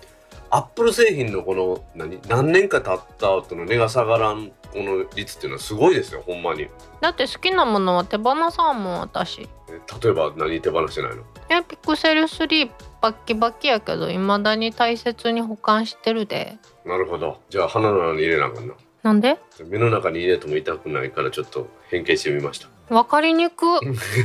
[0.49, 2.19] アップル製品のこの何？
[2.28, 6.67] 何年か経った後の値が下がらんこの率っていうのはすごいですよほんまに。
[7.02, 9.41] だって好きなものは手放さんもん私。
[9.69, 11.23] え例えば何手放してないの？
[11.49, 12.69] えピクセル3
[13.02, 16.58] バッキバキやけど未だに大切に保管してるで。
[16.86, 17.39] なるほど。
[17.49, 18.73] じゃあ鼻の穴に入れなあかんな
[19.04, 19.38] なんで？
[19.68, 22.68] 目の中に入れても痛くないからちょっと変形してみました。
[22.94, 23.66] わかりにく。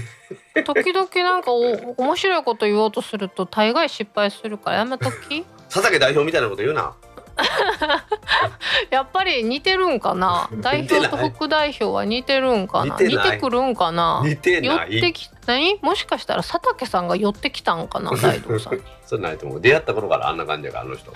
[0.65, 5.45] 時々なんかお面白いこと言おうとすると大概失敗するからやめとき。
[5.69, 6.95] 佐竹代表みたいなこと言うな。
[8.91, 10.49] やっぱり似てるんかな？
[10.61, 12.97] 代表と副代表は似てるんかな？
[13.01, 14.23] 似てくるんかな？
[14.25, 14.99] 似て寄ない。
[14.99, 15.79] ってき何？
[15.81, 18.11] もしかしたら佐竹さんが寄ってきたんかな？
[18.17, 18.83] 大道さんに。
[19.07, 19.61] それないと思う。
[19.61, 21.13] 出会った頃からあんな感じやからあの人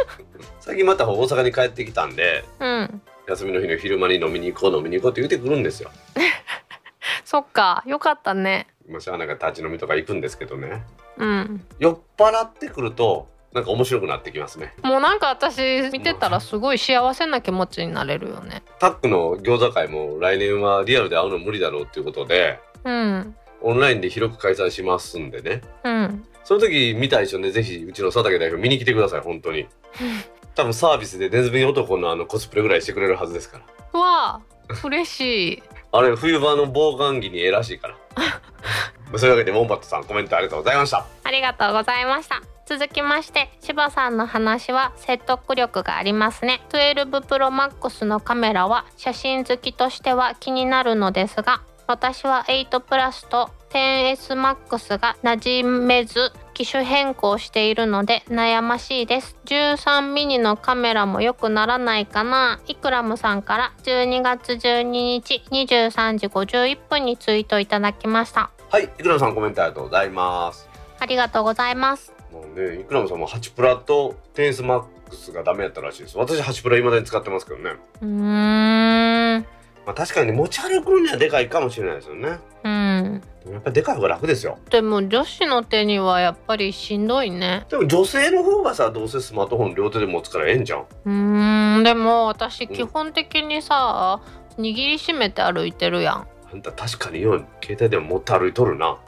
[0.60, 3.02] 最近また大阪に帰ってきたんでうん。
[3.28, 5.90] 休みの日の昼間に飲みに行こう飲みに行こうって言ってくるんですよ。
[7.24, 8.66] そっかよかったね。
[8.88, 10.82] まあしゃあないから立ち飲みとか行くんですけどね。
[11.18, 11.64] うん。
[11.78, 14.74] 酔っ払ってくるとなんか面白くなってきますね。
[14.82, 18.62] もうなんか私見てたらすごい幸せな気持ちになれるよね。
[18.78, 23.36] タックの餃子会も来年はリアルで会うの無理だろうっていうことでうん。
[23.60, 25.62] オンラインで広く開催しますんでね。
[25.84, 29.66] うんその時見たい人ねぜひうちの佐竹代表見に来てください本当に。
[30.54, 33.58] 多分サービスでネズミ男のあのコスプレぐらいしてくれるはずですか
[33.92, 33.98] ら。
[33.98, 34.40] わあ
[34.84, 35.62] 嬉しい。
[35.92, 37.96] あれ冬場の防寒着にええらしいから。
[38.16, 38.22] ま
[39.14, 41.06] あそういうわけでウォンバットさんコメントありがとうございました。
[41.24, 42.42] ありがとうございました。
[42.64, 46.62] 続きまして柴さんの話は説得力がありますね。
[46.70, 59.36] 12 Pro Max のカメラは写真好きとしては気になるのですが私は8プラスと 10S Max が馴染めず機種変更しているので悩ましいです。
[59.46, 62.60] 13ミニのカメラも良くならないかな。
[62.66, 68.50] イクラムさんから12月12日23時51分にツイートいただきました。
[68.70, 70.68] はいいくらさんコメントありがとうございます。
[70.98, 72.12] ありがとうございます。
[72.30, 76.18] もうねいくらさんも8プラとテンスマックスがダメやったらしいです。
[76.18, 77.76] 私8プラ未だに使ってますけどね。
[78.02, 79.46] うーん
[79.86, 82.38] まあ確かに持ち歩くのにはでかいかもしれないですよね。
[82.64, 83.22] うん。
[83.50, 84.58] やっぱりでかい方が楽ですよ。
[84.70, 87.66] でも女子の手にはやっぱりしんどいね。
[87.68, 90.80] でも女性の方がさどうせスマートフォン両手で持つからええんじゃん。
[90.80, 94.20] うーんでも私基本的にさ
[94.58, 96.28] 握りしめて歩いてるやん。
[96.52, 98.98] あんた確かによう携帯でも持って歩いとるな。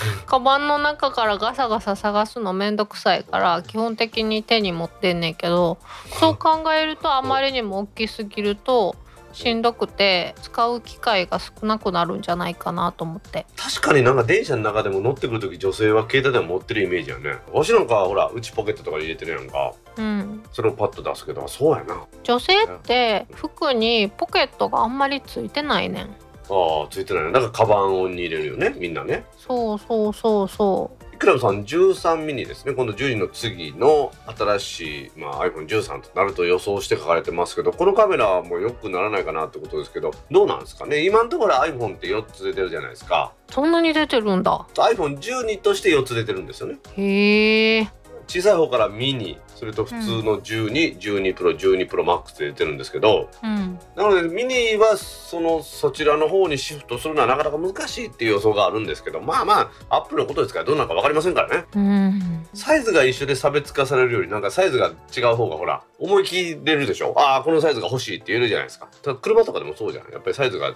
[0.26, 5.78] カバンの中からガサガサ探すのめんどくさいから基本的に手に持ってんねんけど
[6.18, 8.96] そう考えるとあまりにも大きすぎると
[9.32, 13.46] しんどくて使う機会が少なくなるんじゃないかなと思って。
[13.56, 17.38] 確かになんか電車の中でも乗ってくる時女性は携帯でも持ってるイメージやね。
[17.52, 19.72] わしなんかほら内ポケットとかに入れてるやんか。
[19.96, 20.42] うん。
[20.52, 22.04] それをパッと出すけどそうやな。
[22.22, 26.04] 女性って服にポケットがあんまりついてないねん。
[26.04, 29.24] ああついてないねなんかカバンに入れるよねみんなね。
[29.38, 32.72] そうそうそうそイクラブさん13ミニですね。
[32.72, 41.04] 今度12の次の新しい、まあ、iPhone13 となると予想して書かれてますけどこのカメラも良くならないかなってことですけどどうなんですかね？
[41.04, 43.34] 今のところ iPhone って4つ出てるじゃないですか。
[43.50, 44.66] うそんなに出てるんだ。
[44.74, 46.78] iPhone12 として4つ出てるんですよね。
[46.96, 47.88] へえ。
[48.26, 53.78] 小さい方からミニそれと普通の12、12プロ12プロマックスで出てるんですけどうん。
[53.94, 61.66] なのでミニはそのそちらの方にシフトするのはなかなか難しいっていう予想があるんですけどまあまあアップルのことですからどうなるか分かりませんからね。
[61.76, 62.46] うん。
[62.54, 67.14] サイズが一緒で差別化されるよりなんかサイズが違う方がほら思い切れるでしょ？
[67.18, 68.88] ああこのサイズが欲しいって言えるじゃないですか。
[69.02, 70.72] ただ車とかでもそうじゃんやっぱりサイズが違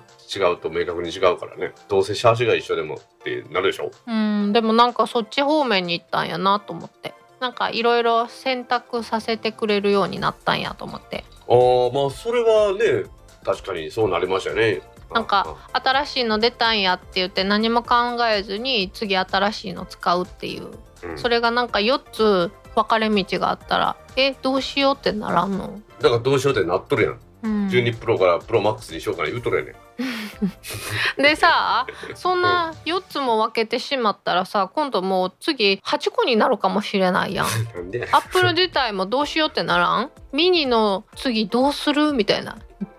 [0.52, 1.72] うと明確に違うからね。
[1.88, 3.90] どうせシャーシが一緒でもってなるでしょ？
[4.06, 4.52] うん。
[4.52, 11.24] でもなんかそっち方面に行ったんやなと思ってなんかいろいろ選択させてくれるようになったんやと思って。
[11.48, 13.08] ああまあそれはね
[13.44, 14.82] 確かにそうなりましたよね。
[15.12, 20.68] なんか新しいの出たんやって言って何も考えずに次新しいの使うっていう。
[21.02, 21.18] うん。
[21.18, 29.74] それがなんか4つ分かれ道があったらえどうしようってならんの、だからどうしようってなっとるやん、うん、12プロからプロマックスにしようかな言うとるやねん。
[31.22, 37.46] でさそんな4つも分けてしまったらさ今度もう次8個になるかもしれないやん。
[37.74, 40.10] なんでアップル自体もどうしようってならん？
[40.32, 42.12] ミニの次どうする？
[42.12, 42.56] みたいな。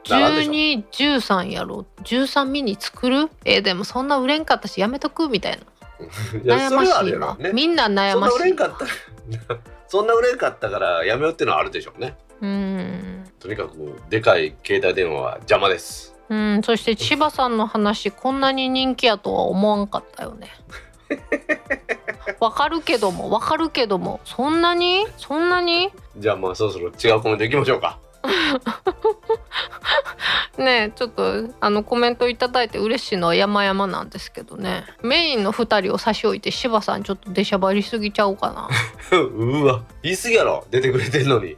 [0.10, 0.52] ならんでしょ。
[0.52, 3.30] 1213やろ13ミニ作る？
[3.44, 5.28] えでもそんな売れんかったしやめとく？
[5.28, 5.60] みたいな。
[6.44, 7.52] 悩ましいわ、ね。
[7.54, 8.92] みんな悩そんなましい売れんかったら
[9.88, 12.16] そんな売れんかったからやめようってのはあるでしょうね。
[12.42, 13.15] うん
[13.46, 16.16] とにかくでかい携帯電話は邪魔です。
[16.30, 20.50] うんそして千葉さんの話こんなに人気やとは思わんかったよね。
[22.42, 25.06] わかるけどもわかるけどもそんなに？
[25.18, 25.92] そんなに？
[26.18, 28.00] じゃあまあそろそろ違うコメントいきましょうか。
[30.58, 34.86] ねえちょっとあのコメントいただいて嬉しいのは山々なんですけどね。
[35.04, 38.68] メインの2人を差し置いて柴さんちょっと出しゃばりすぎちゃおうかな。
[39.16, 40.66] うわ言い過ぎやろ。
[40.72, 41.56] 出てくれてんのに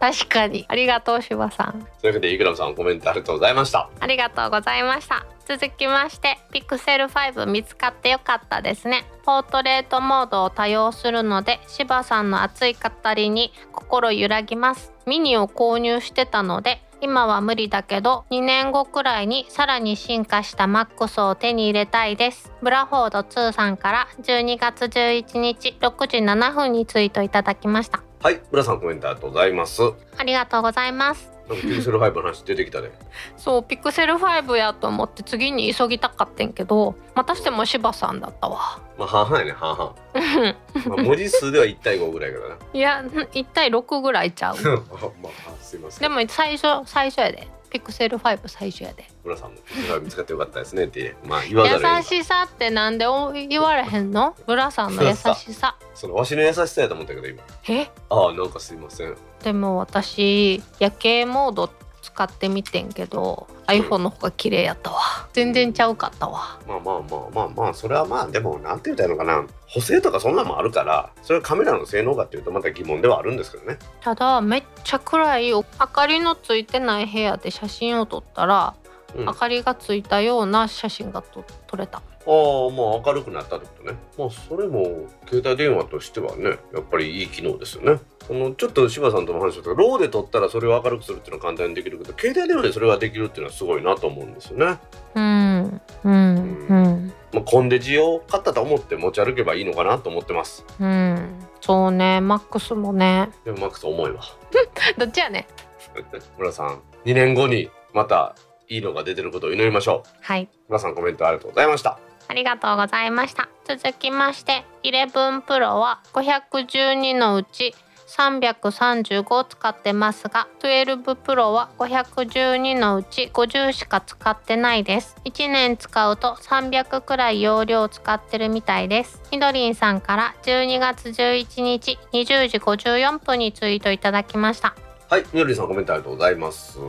[0.00, 0.64] 確かに。
[0.68, 1.86] ありがとう柴さん。
[2.00, 3.88] というわけでイクラムさんコメントありがとうございました。
[4.00, 5.24] ありがとうございました。
[5.46, 9.06] 続きましてピクセル5見つかってよかったですね。
[9.24, 14.92] ポートレートモードを多用するので柴さんの熱い語りに心揺らぎます。
[15.06, 22.52] ミニを購入してたので今は無理だけど2年後くらいにさらに進化したマックスを手に入れたいです。
[22.62, 29.82] ブラフォード2さんから12月11日6時7分にツイートいただきましたはい村さんコメントありがとうございます。
[29.82, 31.36] なんかありがとうございます。
[31.48, 32.90] ピクセル5の話出てきたで
[33.36, 38.80] そうピクセル5やと思って次に急ぎたかってんけどまたしても柴さんだったわ。
[38.98, 40.56] まあ半々やね半々、
[40.96, 42.38] まあ、文字数では1対5ぐらいか
[42.72, 44.56] いや1対6ぐらいちゃう。
[44.56, 44.70] な
[45.22, 46.02] まあすいません。
[46.02, 47.46] でも最初最初やで
[47.76, 49.06] ピクセル5最初やで。
[49.22, 54.34] 村さんもピクセル5見つかってよかったですねってまあ言わざる優しさってなんでお言われへんの？
[54.46, 55.76] ブラさんの優しさ。
[55.94, 57.42] そのわしの優しさやと思ったけど今。
[57.68, 57.90] え？
[58.08, 59.14] ああなんかすいません。
[59.44, 61.70] でも私夜景モード
[62.16, 65.00] 使ってみてんけど iPhone の方が綺麗やったわ。
[65.34, 66.58] 全然ちゃうかったわ。
[66.66, 69.46] まあまあまあまあまあそれはまあでもなんて言ったらいいのかな。
[69.66, 73.78] 補正とかそんなんもあるからそれはカメラの性能かっていうとまた疑問ではあるんですけどね。
[74.00, 78.74] ただめっちゃ暗い明かりのついてない部屋で写真を撮ったら、
[79.14, 79.26] うん。
[79.26, 83.98] 明かりがついたような写真がと撮れたああまあ明るくなったってことね。
[84.18, 88.00] まあそれも携帯電話としてはねやっぱりいい機能ですよね。
[88.28, 94.78] あのちょっと柴さんとも話したけどローで撮ったらそれを明るくするっていうのは簡単にできるけど携帯電話でそれができるっていうのはすごいなと思うんですよね。
[95.14, 97.12] うんうんうん。
[97.32, 100.64] まあコンデジを買ったと思って持ち歩けばいいのかなと思ってます。
[100.80, 102.20] うんそうね。
[102.20, 103.30] マックスもね。
[103.44, 104.22] でもマックス重いわ。
[104.98, 105.46] どっちやね
[106.38, 108.34] 村さん2年後にまた
[108.68, 110.08] いいのが出てることを祈りましょう。
[110.20, 110.48] はい。
[110.68, 113.48] 村さんコメントありがとうございましたありがとうございました。
[113.66, 117.74] 続きまして11 Pro は512のうち
[118.08, 125.16] 335を使ってますが12 Pro は512のうち50しか使ってないです。
[125.24, 129.20] 1年使うと300くらい容量を使ってるみたいです。
[129.32, 134.74] みどりんさんから12月11日20時54分にツイートいただきました。
[135.08, 136.80] はいみどりさんコメントありがとうございます。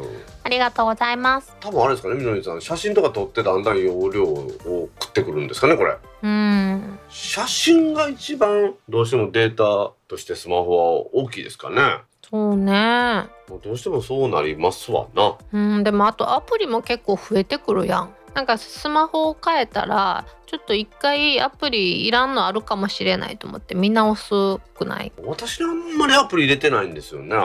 [0.44, 1.56] ありがとうございます。
[1.60, 5.96] 多分あれですかねみどりさん写真とか撮ってだんだん容量を食ってくるんですかねこれ。
[6.24, 7.00] うん。
[7.10, 12.00] 写真が一番どうしてもデータとしてスマホは大きいですかね。
[12.28, 13.28] そうね。
[13.64, 15.36] どうしてもそうなりますわな。
[15.54, 18.14] うんでもあとアプリも結構増えてくるやん。
[18.34, 25.12] なんかスマホを変えたらちょっと一回アプリいらんのあるかもしれないと思って見直すくない？
[25.24, 27.36] 私あんまりアプリ入れてないんですよね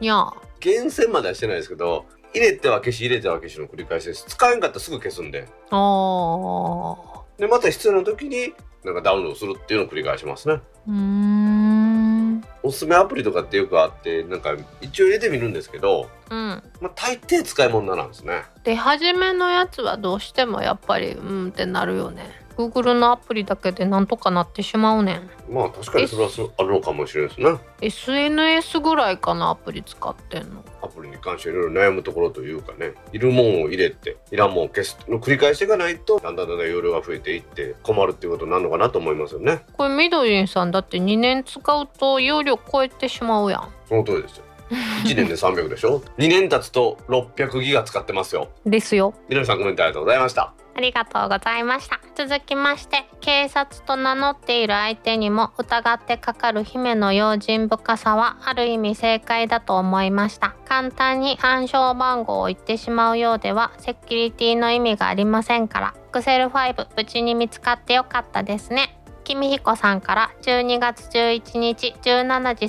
[0.00, 0.32] いや。
[0.60, 4.24] 厳選まではしてないですけど入れては消し入れては消しの繰り返しです。
[4.26, 5.46] 使えんかったらすぐ消すんで。
[5.70, 7.38] あー。
[7.38, 10.60] でまた必要な時になんかダウンロードするっていうのを繰り返しますね。
[10.88, 12.44] うーん。
[12.62, 16.62] おすすめアプリとかってよくあってなんか一応入れてみるんですけど、うん。
[16.80, 18.42] まあ、大抵使い物なんですね。
[18.64, 25.30] で初めのやつはどうしてもやっぱりうんってなるよね Google のアプリだけでなんとかなってしまうねん。
[25.50, 30.64] まあ確かにそれはそうあるのかもしれないですね SNS ぐらいかなアプリ使ってんの。
[30.82, 39.64] アプリに関していろいろ悩むところというかねいるもんを入れていらんもんを消すの繰り返していかないとだんだんだんだん容量が増えていって困るっていうことになるのかなと思いますよね。
[39.72, 43.68] これみどりんさんだって2年使うと容量超えてしまうやん。
[43.88, 48.48] その通りですよ1年で300でしょ？2年経つと600ギガ使ってますよ。
[48.64, 49.14] ですよ。
[49.28, 50.54] みどりさんコメントありがとうございました。
[50.76, 52.00] ありがとうございました。
[52.16, 60.56] 続きまして警察と名乗っている相手にも疑ってかかる姫の用心深さはある意味正解だと思いました。
[60.64, 72.66] 簡単に暗証番号を言ってしまうようではセキュリティの意味がありませんからクセル5無事に見つかってよかったですねきみひこさんから12月11日17時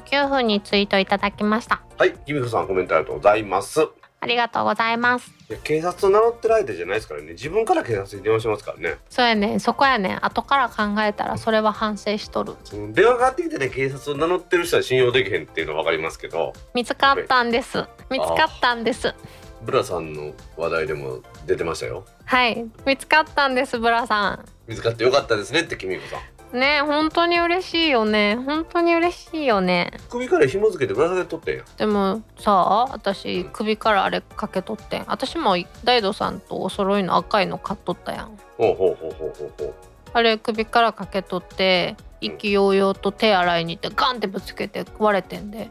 [0.00, 1.82] 39分にツイートいただきました。
[1.98, 3.86] はいきみこさんコメントありがとうございます。
[4.20, 5.30] ありがとうございます。
[5.48, 7.32] いや警察を名乗ってる相手じゃないですからね。
[7.32, 8.96] 自分から警察に電話しますからね。
[9.10, 9.54] そうやね。
[9.54, 10.14] んそこやね。
[10.14, 12.54] ん後から考えたらそれは反省しとる。
[12.64, 16.54] その電話がかかってきてね警察を名乗ってる人は信用できへんっていうのは分かりますけど。
[16.74, 17.84] 見つかったんです。
[18.10, 19.14] 見つかったんです。
[19.62, 22.62] ブラさんの話題でも出てましたよはい。
[22.84, 26.16] 見つかったんですブラさ見つかってよかったですねってきみこさ
[26.52, 26.58] ん。
[26.58, 28.36] んね本当に嬉しいよね。
[28.36, 29.92] 本当に嬉しいよね。
[30.10, 31.64] 首から紐付けてぶら下げとってんや。
[31.78, 35.04] でもさあ私首からあれかけとってん。
[35.08, 38.38] 私も大道さんとお揃いの赤いの買っとったやん。
[38.58, 39.74] ほうほうほうほうほうほう。
[40.12, 45.70] あれ首からかけとって意気揚々と手洗いに行ってガンってぶつけて割れてんで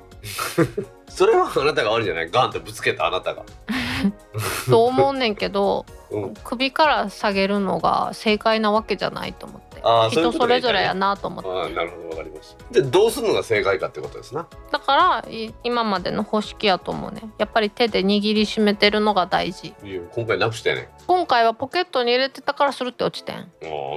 [1.10, 2.30] それはあなたが悪いじゃない。
[2.30, 3.44] ガンってぶつけたあなたが。
[4.70, 6.34] と思うねんけどうん。
[6.44, 9.68] 首から下げるのが正解なわけじゃないと思って。
[10.12, 11.74] 人それぞれやなと思って。
[11.74, 12.74] なるほどわかりました。
[12.74, 14.48] でどうするのが正解かってことですな。
[14.72, 17.24] だからい今までの方式やと思うね。
[17.38, 19.74] やっぱり手で握りしめてるのが大事。
[19.84, 20.90] いや今回なくしたよね。
[21.08, 23.38] 今回はポケットに入れてたからスルって落ちてん。
[23.38, 23.42] あ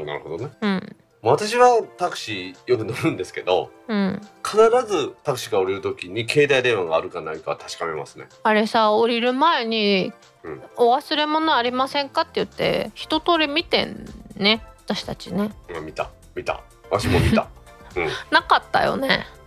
[0.01, 0.51] あなるほどね。
[0.61, 4.21] うん私はタクシーよく乗るんですけどうん。
[4.43, 4.57] 必
[4.87, 8.27] ずタクシーが降りる時に携帯電話があるかないかは確かめますね。
[8.43, 10.13] あれさ降りる前に
[10.43, 14.07] うん「お忘れ物ありませんか?」って言って一通り見てん
[14.37, 15.51] ね私たちね。
[15.77, 16.63] あ見た見た。
[16.91, 17.47] わしも見た。
[18.31, 19.27] なかったよね。
[19.35, 19.41] うん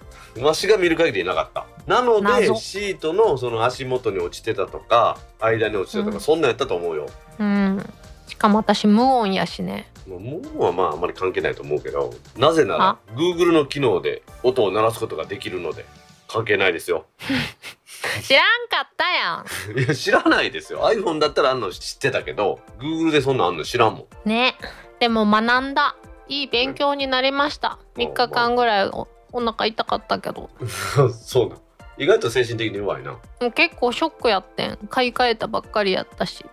[0.44, 1.66] わしが見る限りなかった。
[1.86, 2.56] なので謎。
[2.56, 6.22] シートのその足元に落ちてたとか間に落ちてたとか、うん。
[6.22, 7.06] そんなんやったと思うよ。
[7.40, 7.94] うん。
[8.28, 9.92] しかも私無音やしね。
[9.93, 15.86] まあもうはまああんまり関係ないと思うけどなぜならあ Google の機能で音を鳴らすことができるので
[16.28, 17.06] 関係ないですよ。
[18.24, 19.46] 知らんかったや
[19.78, 20.82] いや知らないですよ。
[20.84, 24.02] iPhone だったらあんの知ってたけど Google でそんなんあんの知らんもん。
[24.02, 24.56] んね。
[25.00, 25.96] でも学んだ。
[26.28, 27.78] いい勉強になりました。
[27.96, 30.50] 3日間ぐらいおお腹痛かったけど。
[31.24, 31.56] そうな。
[31.56, 31.60] ん
[31.98, 33.18] 意外と精神的に弱いな。
[33.52, 34.78] 結構ショックやってん。
[34.90, 36.44] 買い替えたばっかりやったし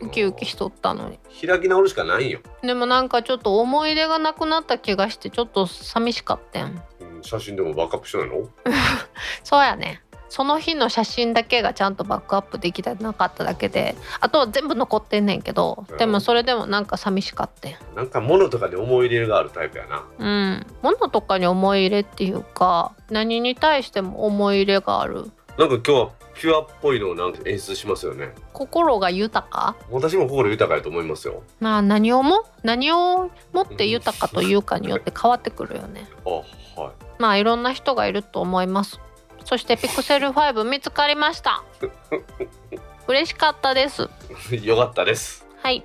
[0.00, 1.18] ウキウキしとったのに。
[1.46, 6.82] 開き直るしかないんよ、でもなんかちょっと思い出がなくなった気がしてちょっと寂しかったん。
[7.00, 8.48] うん写真でもバックアップしてないの？
[9.44, 10.02] そうやね。
[10.30, 17.72] その日の写真だけがちゃんとバックアップできてなかっただけであとは全部残ってんねんけどでもそれでもなんか寂しかったん。
[17.96, 20.04] なんか物とかで思い入れがあるタイプやな。
[20.18, 20.66] うん。
[20.82, 25.30] 物とかに思い入れっていうか何に対しても思い入れがある。
[25.58, 28.32] なんか今日はピュアっぽいのをなんか演出しますよね。
[28.54, 29.76] 心が豊か？
[29.90, 31.42] 私も心豊かやと思いますよ。
[31.60, 32.46] まあ何をも？
[32.62, 36.08] 何をもって豊かというかによって変わってくるよね。
[36.24, 39.00] あはまあいろんな人がいると思います。
[39.44, 41.62] そしてピクセル5見つかりました。
[43.06, 44.08] 嬉しかったです。
[44.50, 45.46] いよかったです。
[45.62, 45.84] はい。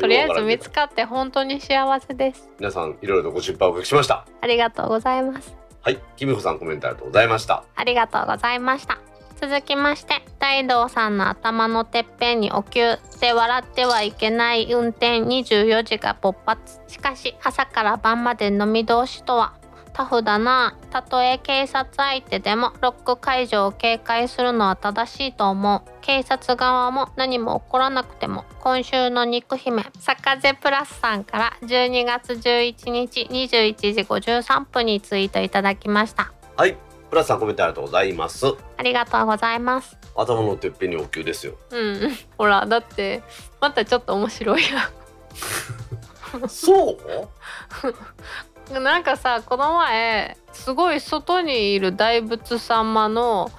[0.00, 2.48] とりあえず見つかって本当に幸せです。
[2.60, 4.24] 皆さんいろいろとご心配おかけしました。
[4.40, 5.56] ありがとうございます。
[5.82, 5.98] はい。
[6.16, 7.64] きみこさんコメントありがとうございました。
[7.74, 8.98] ありがとうございました
[9.40, 16.80] 続きまして大道さんの頭のてっぺんにお灸で笑ってはいけない運転24時が勃発。
[16.88, 19.54] しかし朝から晩まで飲み通しとは
[19.92, 20.76] タフだな。
[20.90, 25.90] たとえ警察相手でもロック解除を警戒するのは正しいと思う。
[26.00, 36.32] 警察側も何も起こらなくても今週の肉姫サカゼプラスさんから12月11日21時53分にツイートいただきました。
[36.56, 36.87] はい。
[37.10, 38.46] プラスさんコメントありがとうございます。
[38.76, 39.96] ありがとうございます。
[40.16, 41.54] 頭のてっぺんにお灸ですよ。
[41.70, 42.16] うん。
[42.36, 43.22] ほらだって
[43.60, 44.62] またちょっと面白い
[46.48, 46.96] そ
[48.70, 48.72] う？
[48.80, 53.50] なんかさこの前すごい外にいる大仏様の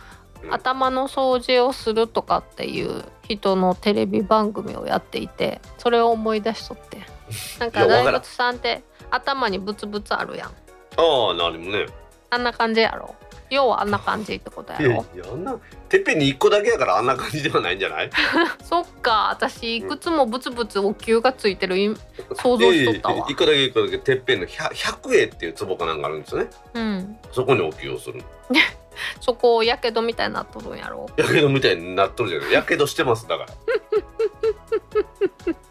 [0.43, 0.53] うん。
[0.53, 6.99] 頭の掃除をするとかっていう人のテレビ番組をやっていてそれを思い出しとって。
[7.59, 10.49] なんか大仏さんって頭にブツブツあるやん。
[10.49, 10.51] あ
[11.31, 11.87] あ何もね。
[12.29, 13.15] あんな感じやろ
[13.49, 15.57] 要はあんな感じってことやいやいろやあんな
[15.89, 18.09] てっぺんに一個だけやからあんな感じではないんじゃない？
[18.63, 21.95] そっか私いくつもブツブツお灸がついてるイ
[22.35, 23.15] 想像しとったわ。
[23.15, 26.49] いやいやいや一個だけ一個だけてっぺんの百百栄っていう壺かなんかあるんですよね。
[26.73, 27.17] うん。
[27.31, 28.21] そこにお灸をする
[29.21, 31.09] そこやけどみたいになっとるんやろ？
[31.17, 32.51] やけどみたいになっとるじゃない。
[32.51, 33.49] やけどしてますだから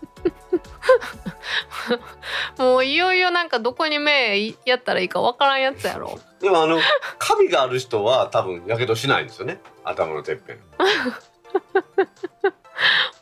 [2.58, 6.18] もういよいよなんかどこに目やったらいいかわからんやつやろ。
[6.40, 6.78] でもあの
[7.18, 9.60] カビがある人は多分やけどしないんですよね。
[9.84, 10.60] 頭のてっぺん。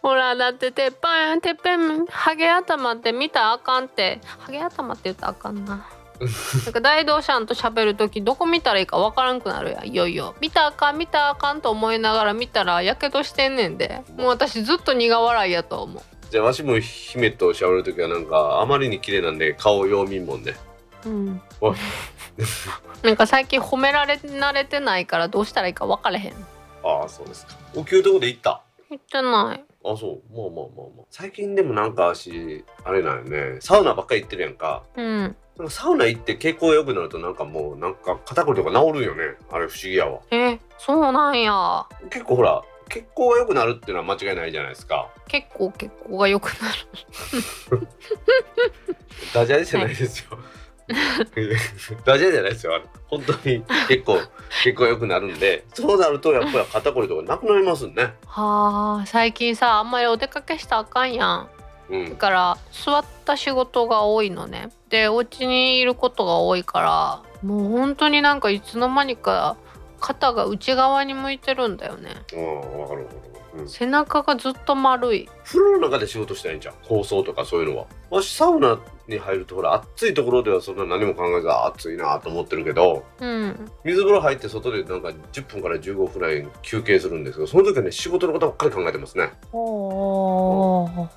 [0.02, 4.20] ほらだっててっぺんてっぺんハゲ頭って見たらあかんって。
[4.38, 5.86] ハゲ頭って言ったらあかんな。
[6.64, 9.86] なんか大道さんと喋る時どこ見たらいいかわからんくなるやん。
[9.86, 10.34] いよいよ。
[10.40, 14.02] 見たらあかん見たらあかんと思いながら見たらやけどしてんねんで。
[14.16, 16.02] もう私ずっと苦笑いやと思
[16.36, 20.52] じゃあわしも姫と喋る時はなんかあまりに綺麗なんで顔よう見んもんね。
[21.06, 21.40] ううん
[23.02, 26.34] なんか最近褒められ慣れてないからどうしたらいいか分かれへん。
[26.84, 27.54] ああそうですか。
[27.74, 28.60] お灸どこで行った？
[28.90, 29.64] 言ってない。
[29.82, 30.36] あそう。
[30.36, 31.06] まあまあまあまあ。
[31.10, 33.22] 最近でもなんかしあれなんよ
[33.54, 33.56] ね。
[33.62, 34.82] サウナばっかり行ってるやんか。
[34.94, 35.36] うん。
[35.56, 39.36] なんかサウナ行って血行良くなるとなんかもうなんか肩こりとか治るんよね。
[39.50, 40.20] あれ不思議やわ。
[40.32, 41.86] えそうなんや。
[42.10, 45.08] 結構ほら血行が良くなるっていうのは間違いないじゃないですか。
[45.28, 47.86] 結構血行が良くなる。
[49.34, 50.38] ダジャレじゃないですよ、
[52.04, 52.80] ダジャレじゃないですよ。
[53.08, 54.18] 本当に結構
[54.62, 61.48] 血行が良くなるんでそうなるとやっぱり肩こりとかなくなりますねはあ最近さあんまりお出かけしたらあかんやん。
[61.90, 62.16] だうん。
[62.16, 64.70] から座った仕事が多いのね。
[64.88, 69.56] でお家にいることが多いからもう本当になんかいつの間にか
[70.00, 72.10] 肩が内側に向いてるんだよね。
[72.34, 73.06] うんわかるわかる、
[73.58, 75.28] うん、背中がずっと丸い。
[75.44, 77.86] 風呂の中で仕事したらいいんじゃん放送とかそういうのは。
[78.10, 78.78] わしサウナ
[79.08, 83.70] に入るとほら暑いところではそんな何も考えずあ暑いなと思ってるけどうん。
[83.84, 89.30] 水風呂入って外でなんか10分から15分くらい休憩するんですけどその時はね仕事のことばっかり考えてますね。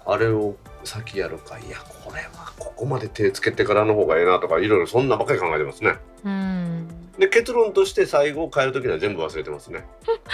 [0.06, 1.60] あれを先やるか。
[1.60, 5.96] いやこれはここまで手つけてからの方がええなとかいろいろそんなばっかり考えてますね。
[6.24, 6.88] うん
[7.20, 9.86] で結論として最後帰る時には全部忘れてますね。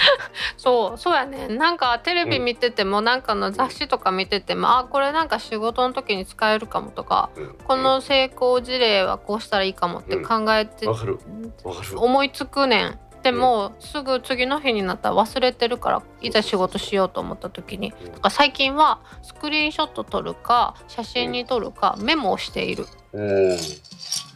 [0.56, 1.48] そうそうやね。
[1.48, 7.56] なんかテレビ見てても、なんかの雑誌とか見てても、あこれなんか仕事の時に使えるかもとかうん。
[7.68, 11.20] この成功事例はこうしたらいいかもって考えて、うんわかる。
[11.64, 12.00] わかる。
[12.00, 18.12] 思いつくねんでも、すぐ次の日になったら忘れてるからいざ仕事しようと思った時にうん。
[18.12, 22.86] なんか最近はスクリーンショット撮るか写真に撮るかメモをしている。
[23.14, 23.58] うん。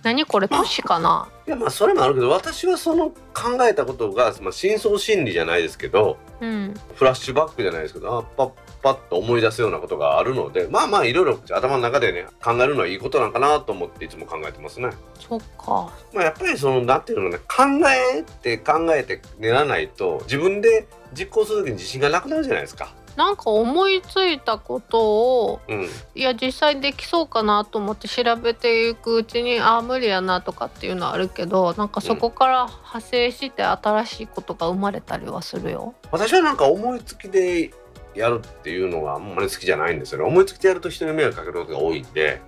[0.02, 1.30] 何これ年かな？
[1.46, 6.74] いやまあそれもあるけど私はその考えたことが、まあ、深層心理じゃないですけどうん。
[6.96, 8.52] フラッシュバックじゃないですけどあパッ
[8.82, 14.90] パッと思い出すようなことがあるのでまあまあいろいろ頭の中でね考えるのはいいことなんかなと思っていつも考えてますね。
[15.20, 22.94] そっかまあ、やっぱりそのなんていうのかね考えて考えて練らないと自分で実行する時に自信がなくなるじゃないですか。
[23.20, 35.96] なんか思いついたことをうん、いや実際できそうかなと思って調べていくうちにああ無理やなとかっていうのはあるけどなんかそこから派生して新しいことが生まれたりはするよ。
[36.12, 37.72] 私はなんか思いつきで
[38.20, 40.26] やるっていうのがあんまり好きじゃないんですよね。
[40.26, 42.42] 思いつきでやると人に迷惑かけることが多いんで。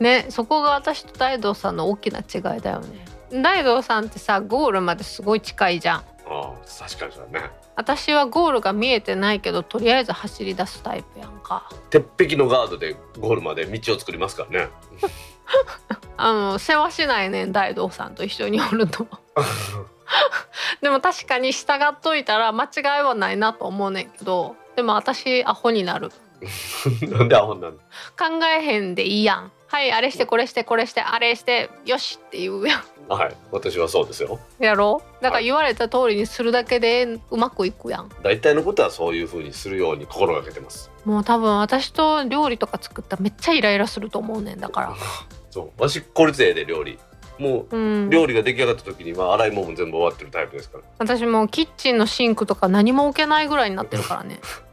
[0.00, 3.04] ねそこが私と大道さんの大きな違いだよね。
[3.30, 5.98] 大道さんってさゴールまですごい近いじゃん。
[5.98, 7.50] ああ確かにそうだね。
[7.76, 11.68] 私はゴールが見えてないけどとりあえず走り出すタイプやんか。
[11.90, 14.68] 鉄壁のガードでゴールまで道を作りますからね。
[16.16, 19.06] あの世話しないねん大道さんと一緒におると。
[20.80, 26.10] でも確かに従っといたら間違いはないなと思うねんけどでも私アホになる。
[27.08, 27.74] なんでアホになる
[28.18, 28.24] 考
[28.58, 29.52] えへんでいいやん。
[29.66, 32.82] はいあれしてこれしてこれしてあれしてよしって言うやん。
[33.08, 34.38] はい私はそうですよ。
[34.58, 35.02] やろ？
[35.20, 38.10] だから言われた通りにするだけでうまくいくやん。
[38.22, 40.90] 大体のことはそういう風にするように心がけてます。
[41.04, 44.94] もう多分私と料理とか作ったらめっちゃイライラすると思うねんだから。
[45.50, 45.82] そう。
[45.82, 46.98] わし効率ええで料理。
[47.38, 48.10] もううん。
[48.10, 50.84] 料理が出来上がった時には洗い物も全部終わってるタイプですから。
[50.98, 54.38] 私もうキッチンのシンクとか何も置けないぐらいになってるからね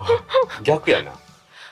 [0.64, 1.12] 逆やな。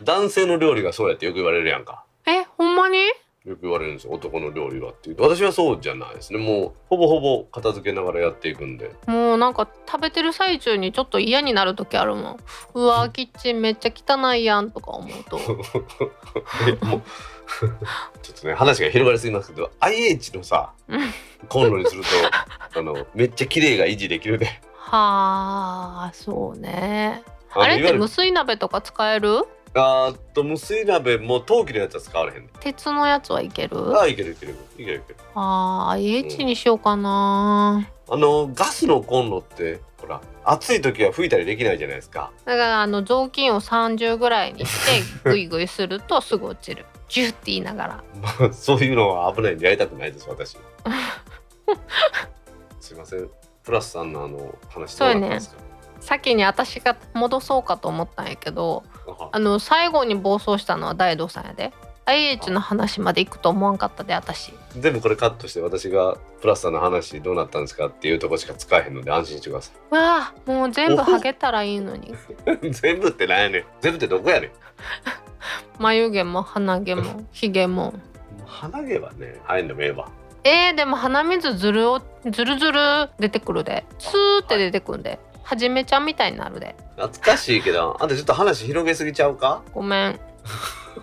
[0.03, 2.05] 男性の料理がそうやってよく言われるやんか。
[2.27, 2.99] えほんまに？
[3.47, 4.13] よく言われるんですよ。
[4.13, 5.23] 男の料理はっていうと。
[5.23, 6.39] 私はそうじゃないですね。
[6.39, 8.91] もうほぼほぼ片付けながらやっていくんで。
[9.07, 12.39] もうなんか食べてる最中にちょっと嫌になる時あるもん。
[12.75, 15.39] うわキッチンめっちゃ汚いやんとか思うと。
[16.69, 17.03] えもう
[18.23, 21.01] ちょっとね話が広がりすぎますけど IH のさうん
[21.49, 22.09] コンロにすると
[22.79, 24.47] あのめっちゃ綺麗が維持できるで。
[24.77, 27.23] はあそうね
[27.53, 29.47] あれって無水鍋とか使える？
[29.75, 33.77] あーっと無水鍋も陶器のやつは使われへんで鉄のやつはいける？
[33.97, 34.99] あーいけるいけるいける。
[34.99, 42.33] いけるあー IH にしようかな、あのガスのコンロってほら暑い時は吹いたりできないじゃないですか。
[42.45, 46.87] だからあの雑巾を30ぐらいにしてグイグイするとすぐ落ちる。
[47.09, 48.05] ジュッて言いながら。
[48.23, 50.57] まあそういうのは危ないんでやりたくないです私。
[52.81, 53.29] すいません。
[53.63, 55.57] プラスさんのあの話どうなったんですか、
[56.01, 61.73] 先に私が戻そうかと思ったんやけどああの最後に暴走したのは大道さんやで。
[62.07, 64.53] IH の話まで行くと思わんかったで私。
[64.79, 72.09] 全部これカットして私がプラスさんの話どうなったんですかっていうとこしか使えへんので安心してくださわあもう全部ハゲたらいいのに。
[72.63, 73.65] い 全部ってなんやねん。
[73.81, 74.51] 全部ってどこやねん。
[75.79, 77.95] 眉毛も鼻毛も ひげも。
[78.47, 80.09] 鼻毛はね生えんでもええわ。
[80.43, 82.81] えー、でも鼻水ずるをずるずる
[83.19, 83.85] 出てくるで。
[83.99, 85.11] スーって出てくるで。
[85.11, 85.17] は
[85.57, 86.75] じめちゃんみたいになるで。
[86.97, 89.63] 懐かしいけどあんたちょっと話広げすぎちゃうか？
[89.73, 90.21] ごめん。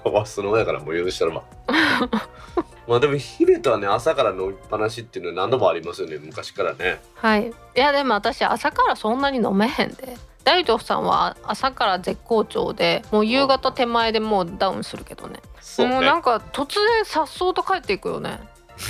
[0.04, 1.44] わすの親からもう許したらば
[2.88, 7.02] まあでもヒデとはね朝から飲みっぱなしっていうのは何度もありますよね昔からね。
[7.16, 7.48] はい。
[7.48, 10.18] いやでも私朝からそんなに飲めへんで。
[10.44, 15.40] 大道さんは朝から絶好調でもう夕方手前でもうダウンするけどね。
[15.80, 15.86] ね。
[15.88, 18.40] もうなんか突然さっそうと帰っていくよね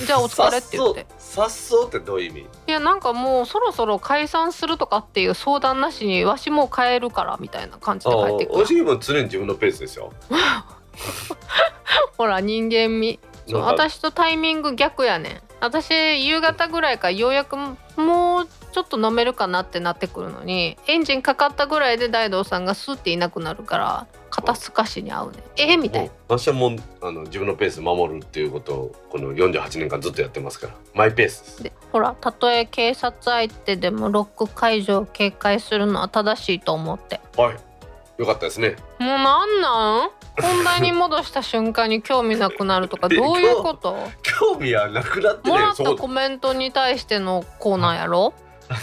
[0.05, 1.05] じゃあお疲れって言って。
[1.17, 2.41] さっそうってどういう意味？
[2.41, 10.11] いやなんかもうそろそろ解散するとかっていう相談なしにわしもう帰るからみたいな感じで帰っていくおしげも常に自分のペースですよ。
[12.17, 13.19] ほら人間味。
[13.53, 15.41] 私とタイミング逆やねん。
[15.61, 15.91] 私
[16.27, 17.55] 夕方ぐらいからようやく
[17.97, 25.37] もうちょっと飲めるかなってなってくるのにエンジンかかったぐらいで大道さんがスッていなくなるから肩透かしに合うね。
[25.37, 26.11] んえーみたいな。
[26.27, 30.73] 私はもうあの自分のペース守るっていうことをこの48年間ずっとやってますから。
[30.93, 31.63] マイペースです。
[31.63, 37.19] でほらたとえ警察相手でもロック解除を警戒するのは正しいと思って。
[37.35, 37.57] はい。
[38.19, 38.75] よかったですね。
[38.99, 40.09] もうなんなん？
[40.41, 43.97] 本題に戻した瞬間に興味なくなるとか どういうこと？
[44.21, 48.33] 興味はなくなってねもらったコメントに対してのコーナーやろ？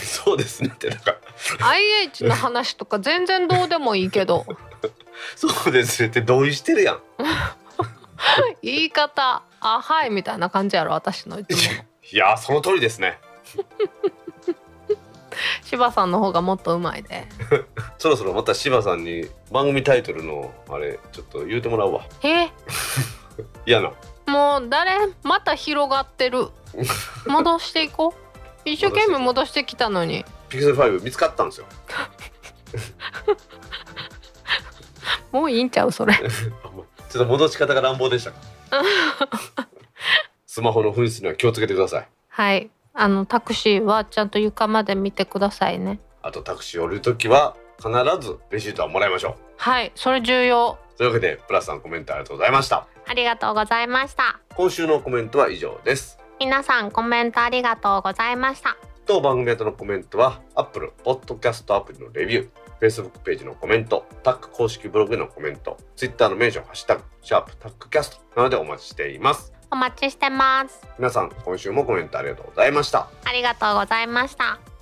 [0.02, 0.70] そうですね。
[0.74, 1.14] ってなんか。
[1.60, 4.46] IH の話とか全然どうでもいいけど。
[5.36, 6.08] そうですね。
[6.08, 7.00] って同意してるやん。
[8.62, 11.74] 言い方「あはい」みたいな感じやろ私のいつも。
[11.74, 13.18] のいやーその通りですね
[15.64, 17.26] 柴さんの方がもっとうまいで。
[17.98, 22.06] そろそろまた柴さんに番組タイトルのあれちょっと言うてもらうわ。
[22.22, 22.50] え？
[23.66, 23.92] 嫌な。
[24.26, 24.98] もう誰？
[25.22, 26.48] また広がってる。
[27.26, 28.68] 戻していこう。
[28.68, 30.24] 一生懸命戻してきたのに。
[30.48, 31.66] ピクセル5見つかったんですよ。
[35.32, 36.14] もういいんちゃうそれ。
[36.14, 38.38] ちょっと戻し方が乱暴でしたか。
[40.46, 42.08] スマホの紛失には気をつけてください。
[42.28, 45.98] はいあのタクシーはちゃんと床まで見てくださいね。
[46.22, 47.90] あとタクシー降りるときは必
[48.26, 50.78] ずレシートはもらいましょはいそれ重要。
[50.94, 52.86] うというわけでプラスさんコメントありがとうございました。
[53.06, 54.40] ありがとうございました。
[54.56, 56.18] 今週のコメントは以上です。
[56.38, 58.76] 皆さんコメントありがとうございました。
[59.06, 62.48] 当番組宛のコメントは Apple Podcast アプリのレビュー
[62.80, 70.86] Facebook ページのコメントタック公式ブログへのコメント Twitter のメンション「ハッシュタグシャープタックキャスト」などでお待ちしていますお待ちしてます。
[70.98, 73.08] 皆さん今週もコメントありがとうございました。
[73.24, 74.73] ありがとうございました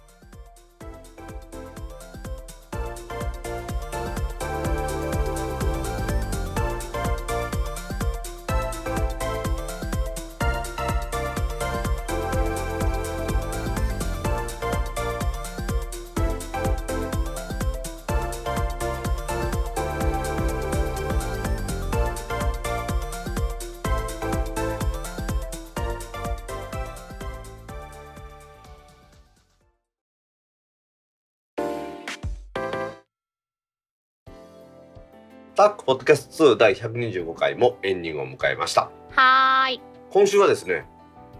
[35.62, 38.90] タックポッドキャスト2第125回もエンディングを迎えました。
[39.12, 39.80] はーい。
[40.10, 40.86] 今週はですね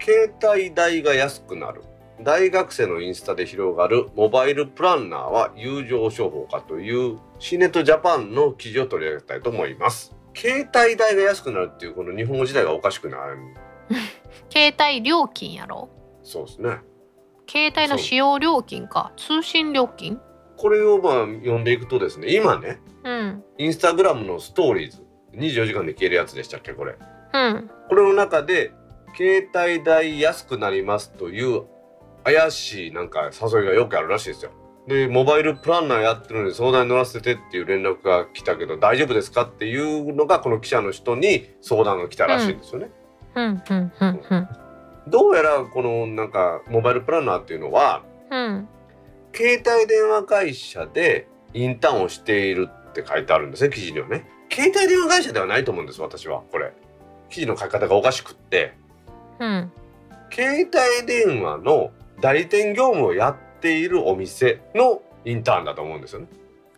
[0.00, 1.82] 携帯代が安くなる。
[2.22, 10.14] 大学生のインスタで広がるモバイルプランナーは友情商法かというシーネットジャパンの記事を取り上げたいと思います。
[10.36, 13.38] 携帯代が安くなるっていうこの日本語自体がおかしくなる
[14.54, 15.88] 携帯料金やろ？
[16.22, 16.76] そうですね。
[17.50, 19.10] 携帯の使用料金か。
[19.16, 20.20] 通信料金？
[20.56, 23.44] これをまあ読んでいくとですね今ねうん。
[23.58, 25.02] インスタグラムのストーリーズ。
[25.34, 26.96] 24時間で消えるやつでしたっけこれ。
[27.32, 27.70] うん。
[27.88, 28.72] これの中で
[29.16, 31.64] 携帯代安くなりますという
[32.24, 34.50] 怪しいなんか誘いがよくあるらしいですよ。
[34.86, 42.90] でモバイルプランナーやってるのに相談に乗らせてっていう連絡が来たけど大丈夫ですかっていうのがこの記者の人に相談が来たらしいんですよね。
[45.08, 48.68] どうやらこのなんかモバイルプランナーっていうのはうん。
[49.34, 54.26] 携帯電話会社でインターンをしているって書いてあるんですね記事にはね。
[54.50, 56.72] 携帯電話会社ではないと思うんです私はこれ。
[57.30, 58.74] 記事の書き方がおかしくって
[59.38, 59.72] うん
[60.30, 61.90] 携帯電話の
[62.20, 66.26] 代理店業務をやっているお店のインターンだと思うんですよね。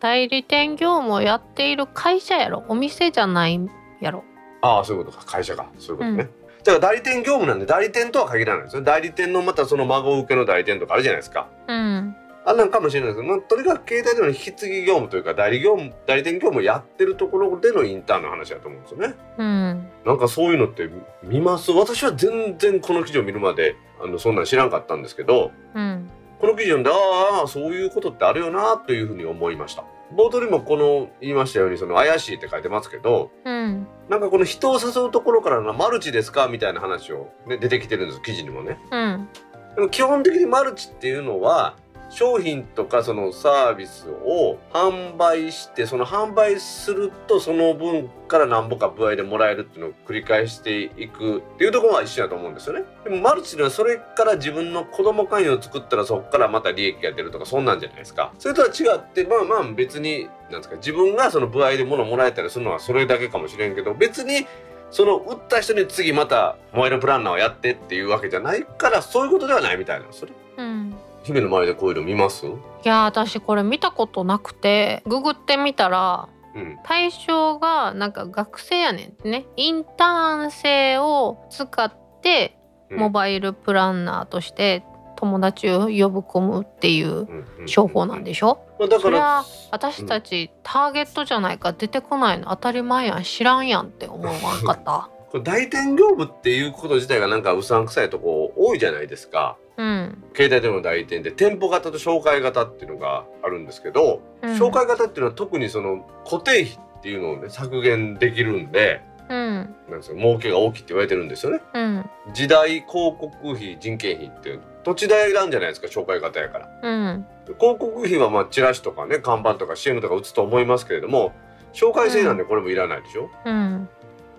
[0.00, 3.58] 代理店業務をやっている会社やろお店じゃない
[4.00, 4.22] やろ
[4.60, 6.30] ああそういうことか会社かそういうことね。
[6.64, 8.82] だから代理店業務なんで代理店とは限らないですよ。
[8.82, 11.48] 代理店のまたその孫受けの代理店とかあるじゃないですか。
[11.68, 12.16] うん
[12.46, 13.20] あんなんかもしれないです。
[13.22, 19.14] けど、まあ、とにかく携帯電話の引き継ぎ業務というか代理業務代理店業務をやってるところでのインターンの話だと思うんですよね。
[19.38, 19.88] うん。
[20.04, 20.90] なんかそういうのって
[21.22, 21.70] 見ます？
[21.72, 26.10] 私は全然この記事を見るまであのそんなん知らんかったんですけどうん。
[26.40, 29.84] この記事読んでああそういうことってあるよなというふうに思いました。
[30.14, 33.86] 冒頭にもこの言いましたようにその怪しいって書いてますけどうん。
[34.10, 36.48] なんかこの人を誘うところからのマルチですか？
[36.48, 38.78] みたいな話を、ね、出てきてるんです記事にもね。
[38.90, 39.28] うん。
[39.76, 41.76] でも基本的にマルチっていうのは
[42.14, 52.84] 商品とかそのサービスを販売してその販売するとその分から何ぼか歩合でもらえるっていうのを繰り返していくっていうところは一緒だと思うんですよね。
[53.02, 58.32] でもマルチではそれから自分の子供会員を作ったらそこからまた利益が出るとかそんなんじゃないですか。
[58.38, 64.46] それとは違ってまあまあ別になんですか自分がその歩合で物をもらえたりするのはそれだけかもしれんけど別に
[64.92, 70.34] その売った人に次またモバイルプランナーをやってっていうわけじゃないからそういうことではないみたいなんですよね。
[70.58, 70.94] うん
[71.24, 72.46] 姫の前でこういうの見ます？
[72.46, 72.50] い
[72.84, 76.78] や私これ見たことなくてググってみたらうん。
[76.84, 79.46] 対象がなんか学生やねんってね。
[79.56, 82.56] インターン生を使って
[82.90, 82.98] うん。
[83.00, 84.84] モバイルプランナーとして
[85.16, 88.58] 友達を呼び込むっていううんうん商法なんでしょ？
[88.78, 92.48] まあだからそれは私たちターゲットじゃないから出てこないの。
[92.50, 93.22] 当たり前やん。
[93.22, 95.08] 知らんやんって思わんかった？
[95.32, 99.56] これ代理店業務っていうこと自体がなんかうさんくさいとこ多いじゃないですか。
[99.76, 109.74] うん、携帯電話の代理店で店舗型と紹介型っていうのがあるんですけど、うん、紹介型っていうのは特にその固定費っていうのをね削減できるんでうん。
[109.88, 110.16] なんですよ。
[110.16, 111.60] 儲けが大きいって言われてるんですよね。
[111.72, 112.10] うん。
[112.34, 116.68] 時代広告費人件費って土地代なんじゃないですか紹介型やから。
[116.82, 117.26] うん。
[117.58, 121.32] 広告費はまあチラシとかね看板とか CM とか打つと思いますけれども
[121.72, 123.88] 紹介制なんでこれもいらないでしょ、うん。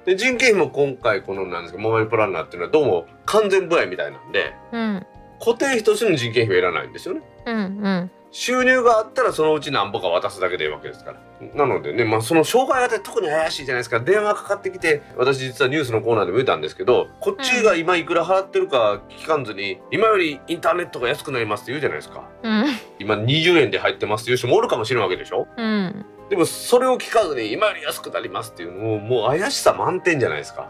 [0.06, 5.06] で人件費も今回このなんですかモバイルプランナーっていうのはどうも完全部合みたいなんでうん
[5.40, 7.22] 固定費としての人件費はいらないんですよね。
[7.46, 7.60] うんう
[7.90, 8.12] ん。
[8.38, 11.48] 収入があったらそのうち何ぼか渡すだけでいいわけですから。
[11.56, 14.02] なのでねまあその紹介型特に怪しいじゃないですか。
[14.02, 22.28] 電話かかってきて私実はニュースのコーナーでも言ったんですけどこっちが今いくら払ってるか聞かんずに今よりインターネットが安くなりますって言うじゃないですか。
[22.44, 22.66] うん。
[23.00, 25.48] 今20円で入ってますっていう人もおるかもしれんわけでしょ。
[25.56, 26.06] うん。
[26.30, 30.70] でもそれを聞かずに今より安くなりますっていうのももう怪しさ満点じゃないですか。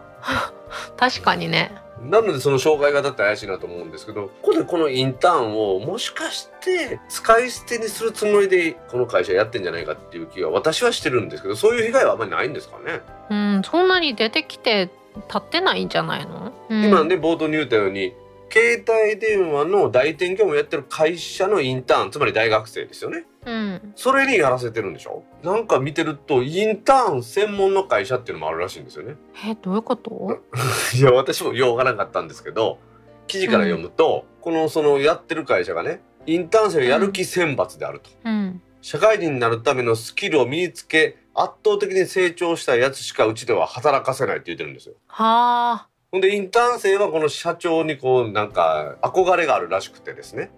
[0.96, 18.14] 確かにねなのでその障害型って怪しいなと思うんですけどここでこのインターンをもしかして使い捨てにするつもりでこの会社やってんじゃないかっていう気が私はしてるんですけどそういう被害はあんまりないんですかね、うんそんなに出てきて立ってないんじゃないの、うん、今ね冒頭に言ったように
[18.50, 23.92] 携帯電話の代理店業務をやってる会社のインターンつまり大学生ですよねうん。
[23.94, 25.22] それにやらせてるんでしょ？
[25.42, 29.14] なんか見てるとインターン専門の会社っていうのもあるらしいんですよね。
[29.46, 30.40] えどういうこと？
[30.94, 32.78] いや私もようわからなかったんですけど
[33.26, 38.60] 記事から読むと、このそのやってる会社がねインターン生をやる気選抜であると、うん。
[38.82, 44.94] 社会人になるためのスキルを身につけ圧倒的に成長したやつしかうちでは働かせないって言ってるんですよ。
[45.08, 45.88] はあ。
[46.12, 50.50] ほんでインターン生はこの社長にこうなんか憧れがあるらしくてですね。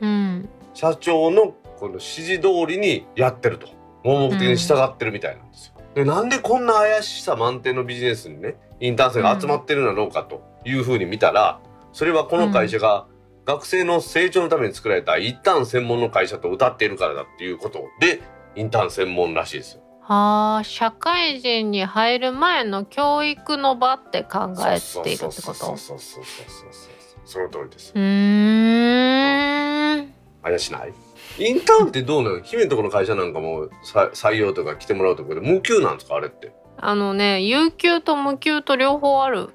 [0.00, 0.48] うん。
[0.74, 3.68] 社長のこの指示通りにやってると。
[4.04, 11.58] 盲目的に従ってるみたいなんですよ、でなんでこんな怪しさ満点のビジネスにねインターン生が集まってるんだろうかというふうに見たら
[11.92, 13.06] それはこの会社が
[13.46, 17.88] 学生の成長のために作られたインターン専門の会社と謳っているからだっていうこと。
[17.98, 18.20] で
[18.54, 19.82] インターン専門らしいですよ。
[20.06, 26.62] あー社会人に入る前の教育の場って考えているってそうそうことそうそうそうそうそう
[27.24, 30.14] その通りですうーん。
[30.44, 30.92] 怪しない？
[31.38, 32.40] インターンってどうなの？
[32.40, 36.16] 姫のとこの会社なんかもさ採用とか来てもらうとこで無給なんですか？
[36.16, 36.52] あれって。
[36.78, 39.50] あのね有給と無給と両方ある。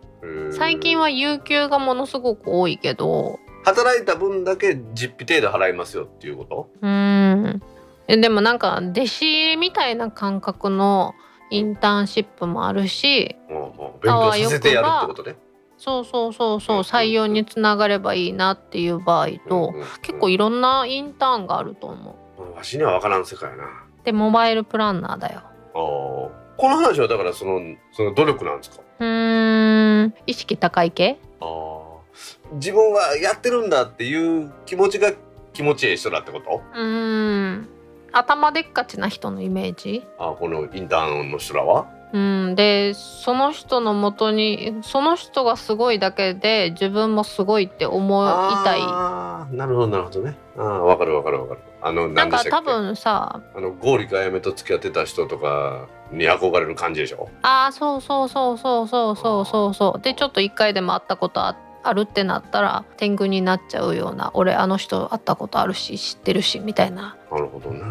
[0.51, 3.39] 最近は有給がものすごく多いけど。
[3.63, 6.69] 働いた分だけ実費程度払いますよっていうこと？
[6.81, 7.61] うーん。
[8.07, 11.13] えでもなんか弟子みたいな感覚の
[11.49, 13.35] インターンシップもあるし。
[13.49, 13.71] うんうん
[14.01, 15.35] 勉強させてやるってことね
[15.83, 19.73] そうそうそうそううん採用につながればいいなっていう場合と
[20.03, 22.43] 結構いろんなインターンがあると思う。
[22.43, 23.63] うんわしには分からん世界やな。
[24.03, 25.41] でモバイルプランナーだよ。
[25.73, 27.59] あーこの話はだからその
[27.93, 28.83] その努力なんですか？
[28.99, 31.17] うーん意識高い系？
[31.39, 35.11] あー自分はやってるんだっていう気持ちが
[35.53, 36.61] 気持ちいい人だってこと？
[36.75, 37.67] うーん。
[38.11, 40.05] 頭でっかちな人のイメージ？
[40.19, 41.87] あーこのインターンの人らは？
[42.13, 48.27] うん、でその人のもとにその人がすごいだけで自分もすごいって思い
[48.65, 48.79] たい。
[48.81, 50.37] あーなるほどなるほどね。
[50.57, 51.61] ああ分かる分かる分かる。
[51.81, 57.29] あのなんか多分さあのゴーリかあやめと付き合ってた人とかに憧れる感じでしょ？
[57.43, 59.73] あーそうそうそうそうそうそうそう。
[59.73, 67.15] そうでちょっと一回でも会ったことああるってなったら天狗になっちゃうような俺あの人会ったことあるし知ってるしみたいな。
[67.31, 67.81] なるほどね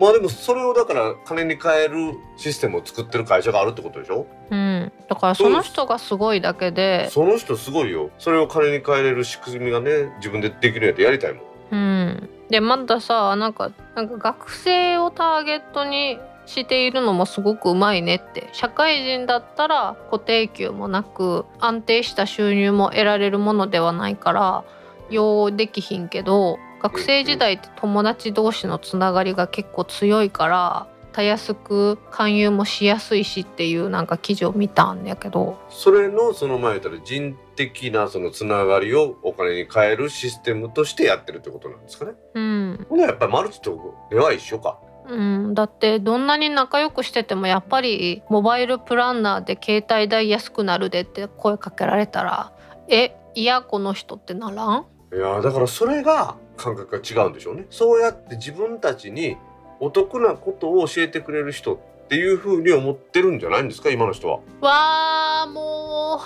[0.00, 4.26] まあでもそれをだから金に変えるシステムを作ってる会社があるってことでしょ？
[4.50, 4.90] うん。
[5.08, 7.08] だからその人がすごいだけで。
[7.10, 8.10] その人すごいよ。
[8.18, 11.44] それを金に変えれる仕組みがね自分でできるんやったらやりたいもん。
[11.70, 12.30] うん。
[12.48, 18.48] でまださなんかなんか学生をターゲットにしているのもすごくうまいねって。
[18.52, 24.64] 社会人だったら固定給もなく安定した収入も得られるものではないから
[25.10, 35.58] 用できひんけど学生時代って友達同士のつながりが結構強いからたやすく勧誘もしやすいしっていうなんか記事を見たんやけど。
[35.68, 42.12] それのその前言ったら人的なそのつながりをお金に変えるシステムとしてやってるってことなんですかね。
[42.34, 42.86] うん。
[42.88, 44.78] ほなやっぱりマルチと絵は一緒か。
[45.08, 52.52] うん、だってどんなに仲良くしててもやっぱりモバイルプランナーで携帯代安くなるでって声かけられたら
[52.86, 54.86] えいやこの人ってならん？
[55.12, 57.66] いやーだからそれが感覚が違うんでしょうね。
[57.70, 59.36] そうやって自分たちに
[59.80, 64.40] お得なことを教えてくれる人っていうふうに思ってるんじゃないんですか今の人は。
[64.60, 66.20] わあも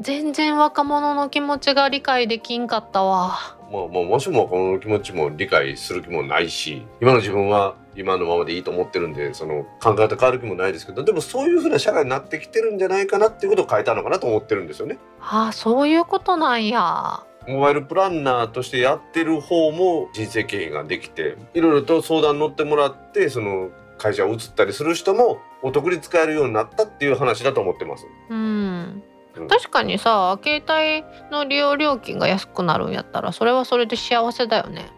[0.00, 3.56] う全然若者の気持ちが理解できんかったわ。
[3.72, 14.98] まあまあもしもこの気持ちも理解する気もないし今の自分は今のままでいいと思ってるんでその考え方変わる気もないですけどでもそういうふうな社会になってきてるんじゃないかなっていうことを変えたのかなと思ってるんですよね。
[15.20, 28.06] ああそういうことなんやモバイルプランナーとしてやってる方も人生経験ができていろいろと相談乗ってもらってその会社を移ったりする人もお得に使えるようになったっていう話だと思ってます。
[28.28, 29.02] うん。
[29.36, 29.48] うん。
[29.48, 34.90] 確かにさ携帯の利用料金が安くなるんやったらそれはそれで幸せだよね。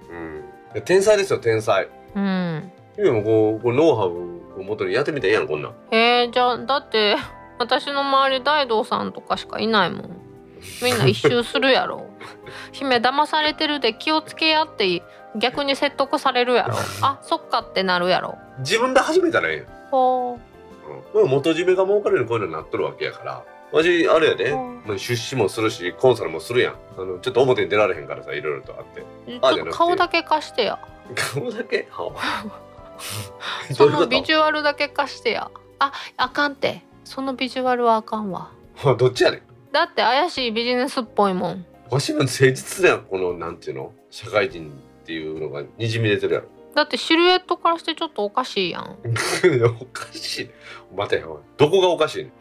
[0.74, 1.88] うん、天才ですよ天才。
[2.16, 2.72] うん。
[2.98, 5.74] いやもうこうこうノウハウを元にやってみたらええやんこんなん。
[5.92, 7.14] えー、じゃあだって
[7.60, 10.20] 私の周り大道さんとかしかいないもん。
[10.82, 12.09] みんな一周するやろ
[12.72, 15.02] 姫騙されてるで気をつけやって
[15.36, 16.74] 逆に説得されるやろ。
[17.02, 18.38] あそっかってなるやろ。
[18.58, 19.66] 自分で始めたらええやん。
[19.90, 20.38] ほ
[21.14, 21.26] う。
[21.26, 23.42] ん、元締めが儲かるようにこういうのになっとるわけやから。
[23.72, 24.56] わしあれやで、う。
[24.56, 26.74] んまあ出資もするしコンサルもするやん。
[26.98, 29.00] あのちょっと表に出られへんからさいろいろとあって。
[29.00, 30.78] うあ顔だけ貸してや。
[31.14, 31.88] 顔だけ？
[33.72, 35.50] そのビジュアルだけ貸してや。
[35.78, 36.82] ああかんって。
[37.04, 38.50] そのビジュアルはあかんわ。
[38.98, 39.42] どっちやねん。
[39.72, 43.92] だって怪しいビジネスっぽいもんわしの誠実だよこのなんていうの？
[44.10, 44.70] 社会人
[45.02, 46.48] っていうのがにじみ出てるやろ。
[46.74, 48.96] だってシルエットからしてちょっとおかしいやん。
[49.80, 50.50] おかしい。
[50.94, 52.32] 待てよどこがおかしいね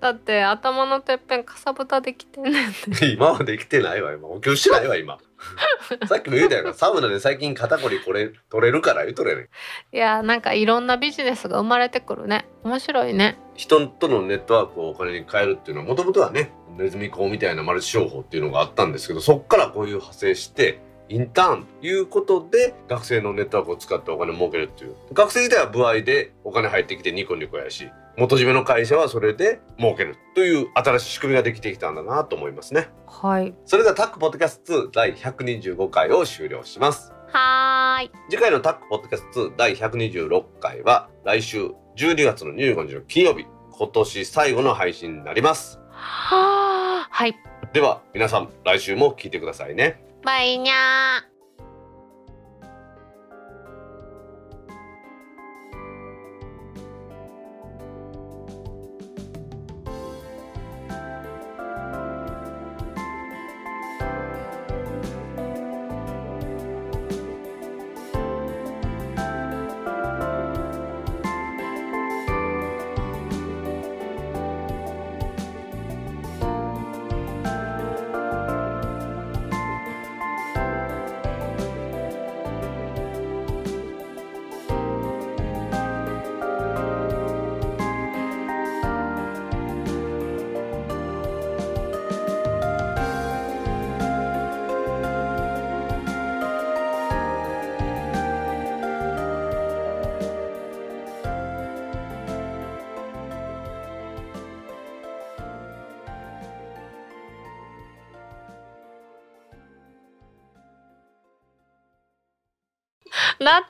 [0.00, 2.72] だって頭のてっぺんかさぶたできてんねん
[3.12, 4.28] 今まで生きてないわ今。
[4.28, 5.18] お灸してないわ今
[6.08, 9.50] さっきも言うたやんサウナで最近肩こりこれ取れるから言うとる
[9.92, 12.46] やいやなんかいろんなビジネスが生まれてくるね。
[12.64, 13.38] 面白いね。
[13.54, 24.94] 人とのネットワークをお金に変えるっていうのはもともとはねネズミ講みたいなマルチ商法っていうのがあったんですけどそっからこういう派生してインターンということで学生のネットワークを使ってお金儲けるっていう。
[25.12, 32.88] 学生自体は歩合でお金入ってきてニコニコやし元締めの会社はそれで儲けるという新しい仕組みができてきたんだなと思いますね。
[33.06, 33.54] はい。
[33.66, 37.12] それではタックポッドキャスト2第125回を終了します。
[37.32, 38.10] はーい。
[38.30, 45.78] 次回のタックポッドキャスト2第126回は来週12月の25日の金曜日今年最後の配信になります。
[45.90, 47.36] はーはい。
[47.72, 50.02] では皆さん来週も聞いてくださいね。
[50.24, 51.35] バイニャー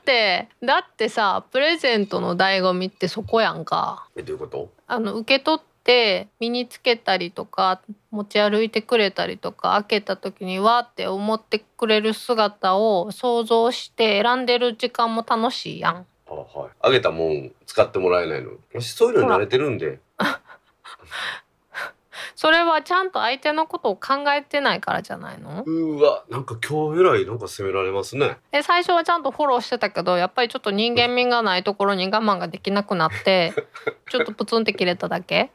[0.07, 4.07] ってだってさプレゼントの醍醐味ってそこやんか。
[4.17, 4.71] えどういうこと？
[4.87, 7.81] あの受け取って身につけたりとか
[8.13, 16.07] 持ち歩いてくれたりとか開けた時にわーって思ってくれる姿を想像して選んでる時間も楽しいやん。
[16.29, 16.71] あはい。
[16.81, 18.53] あげたもん使ってもらえないの？
[18.73, 19.99] 私そういうのに慣れてるんで
[22.37, 25.65] それはちゃんと相手のことを考えてないからじゃないの？
[25.67, 28.37] うわなんか今日えらいなんか責められますね。
[28.53, 33.55] え最初はちゃんとフォローしてたけどやっぱりちょっと人間味がないところに我慢ができなくなって
[34.11, 35.51] ちょっとプツンって切れただけ？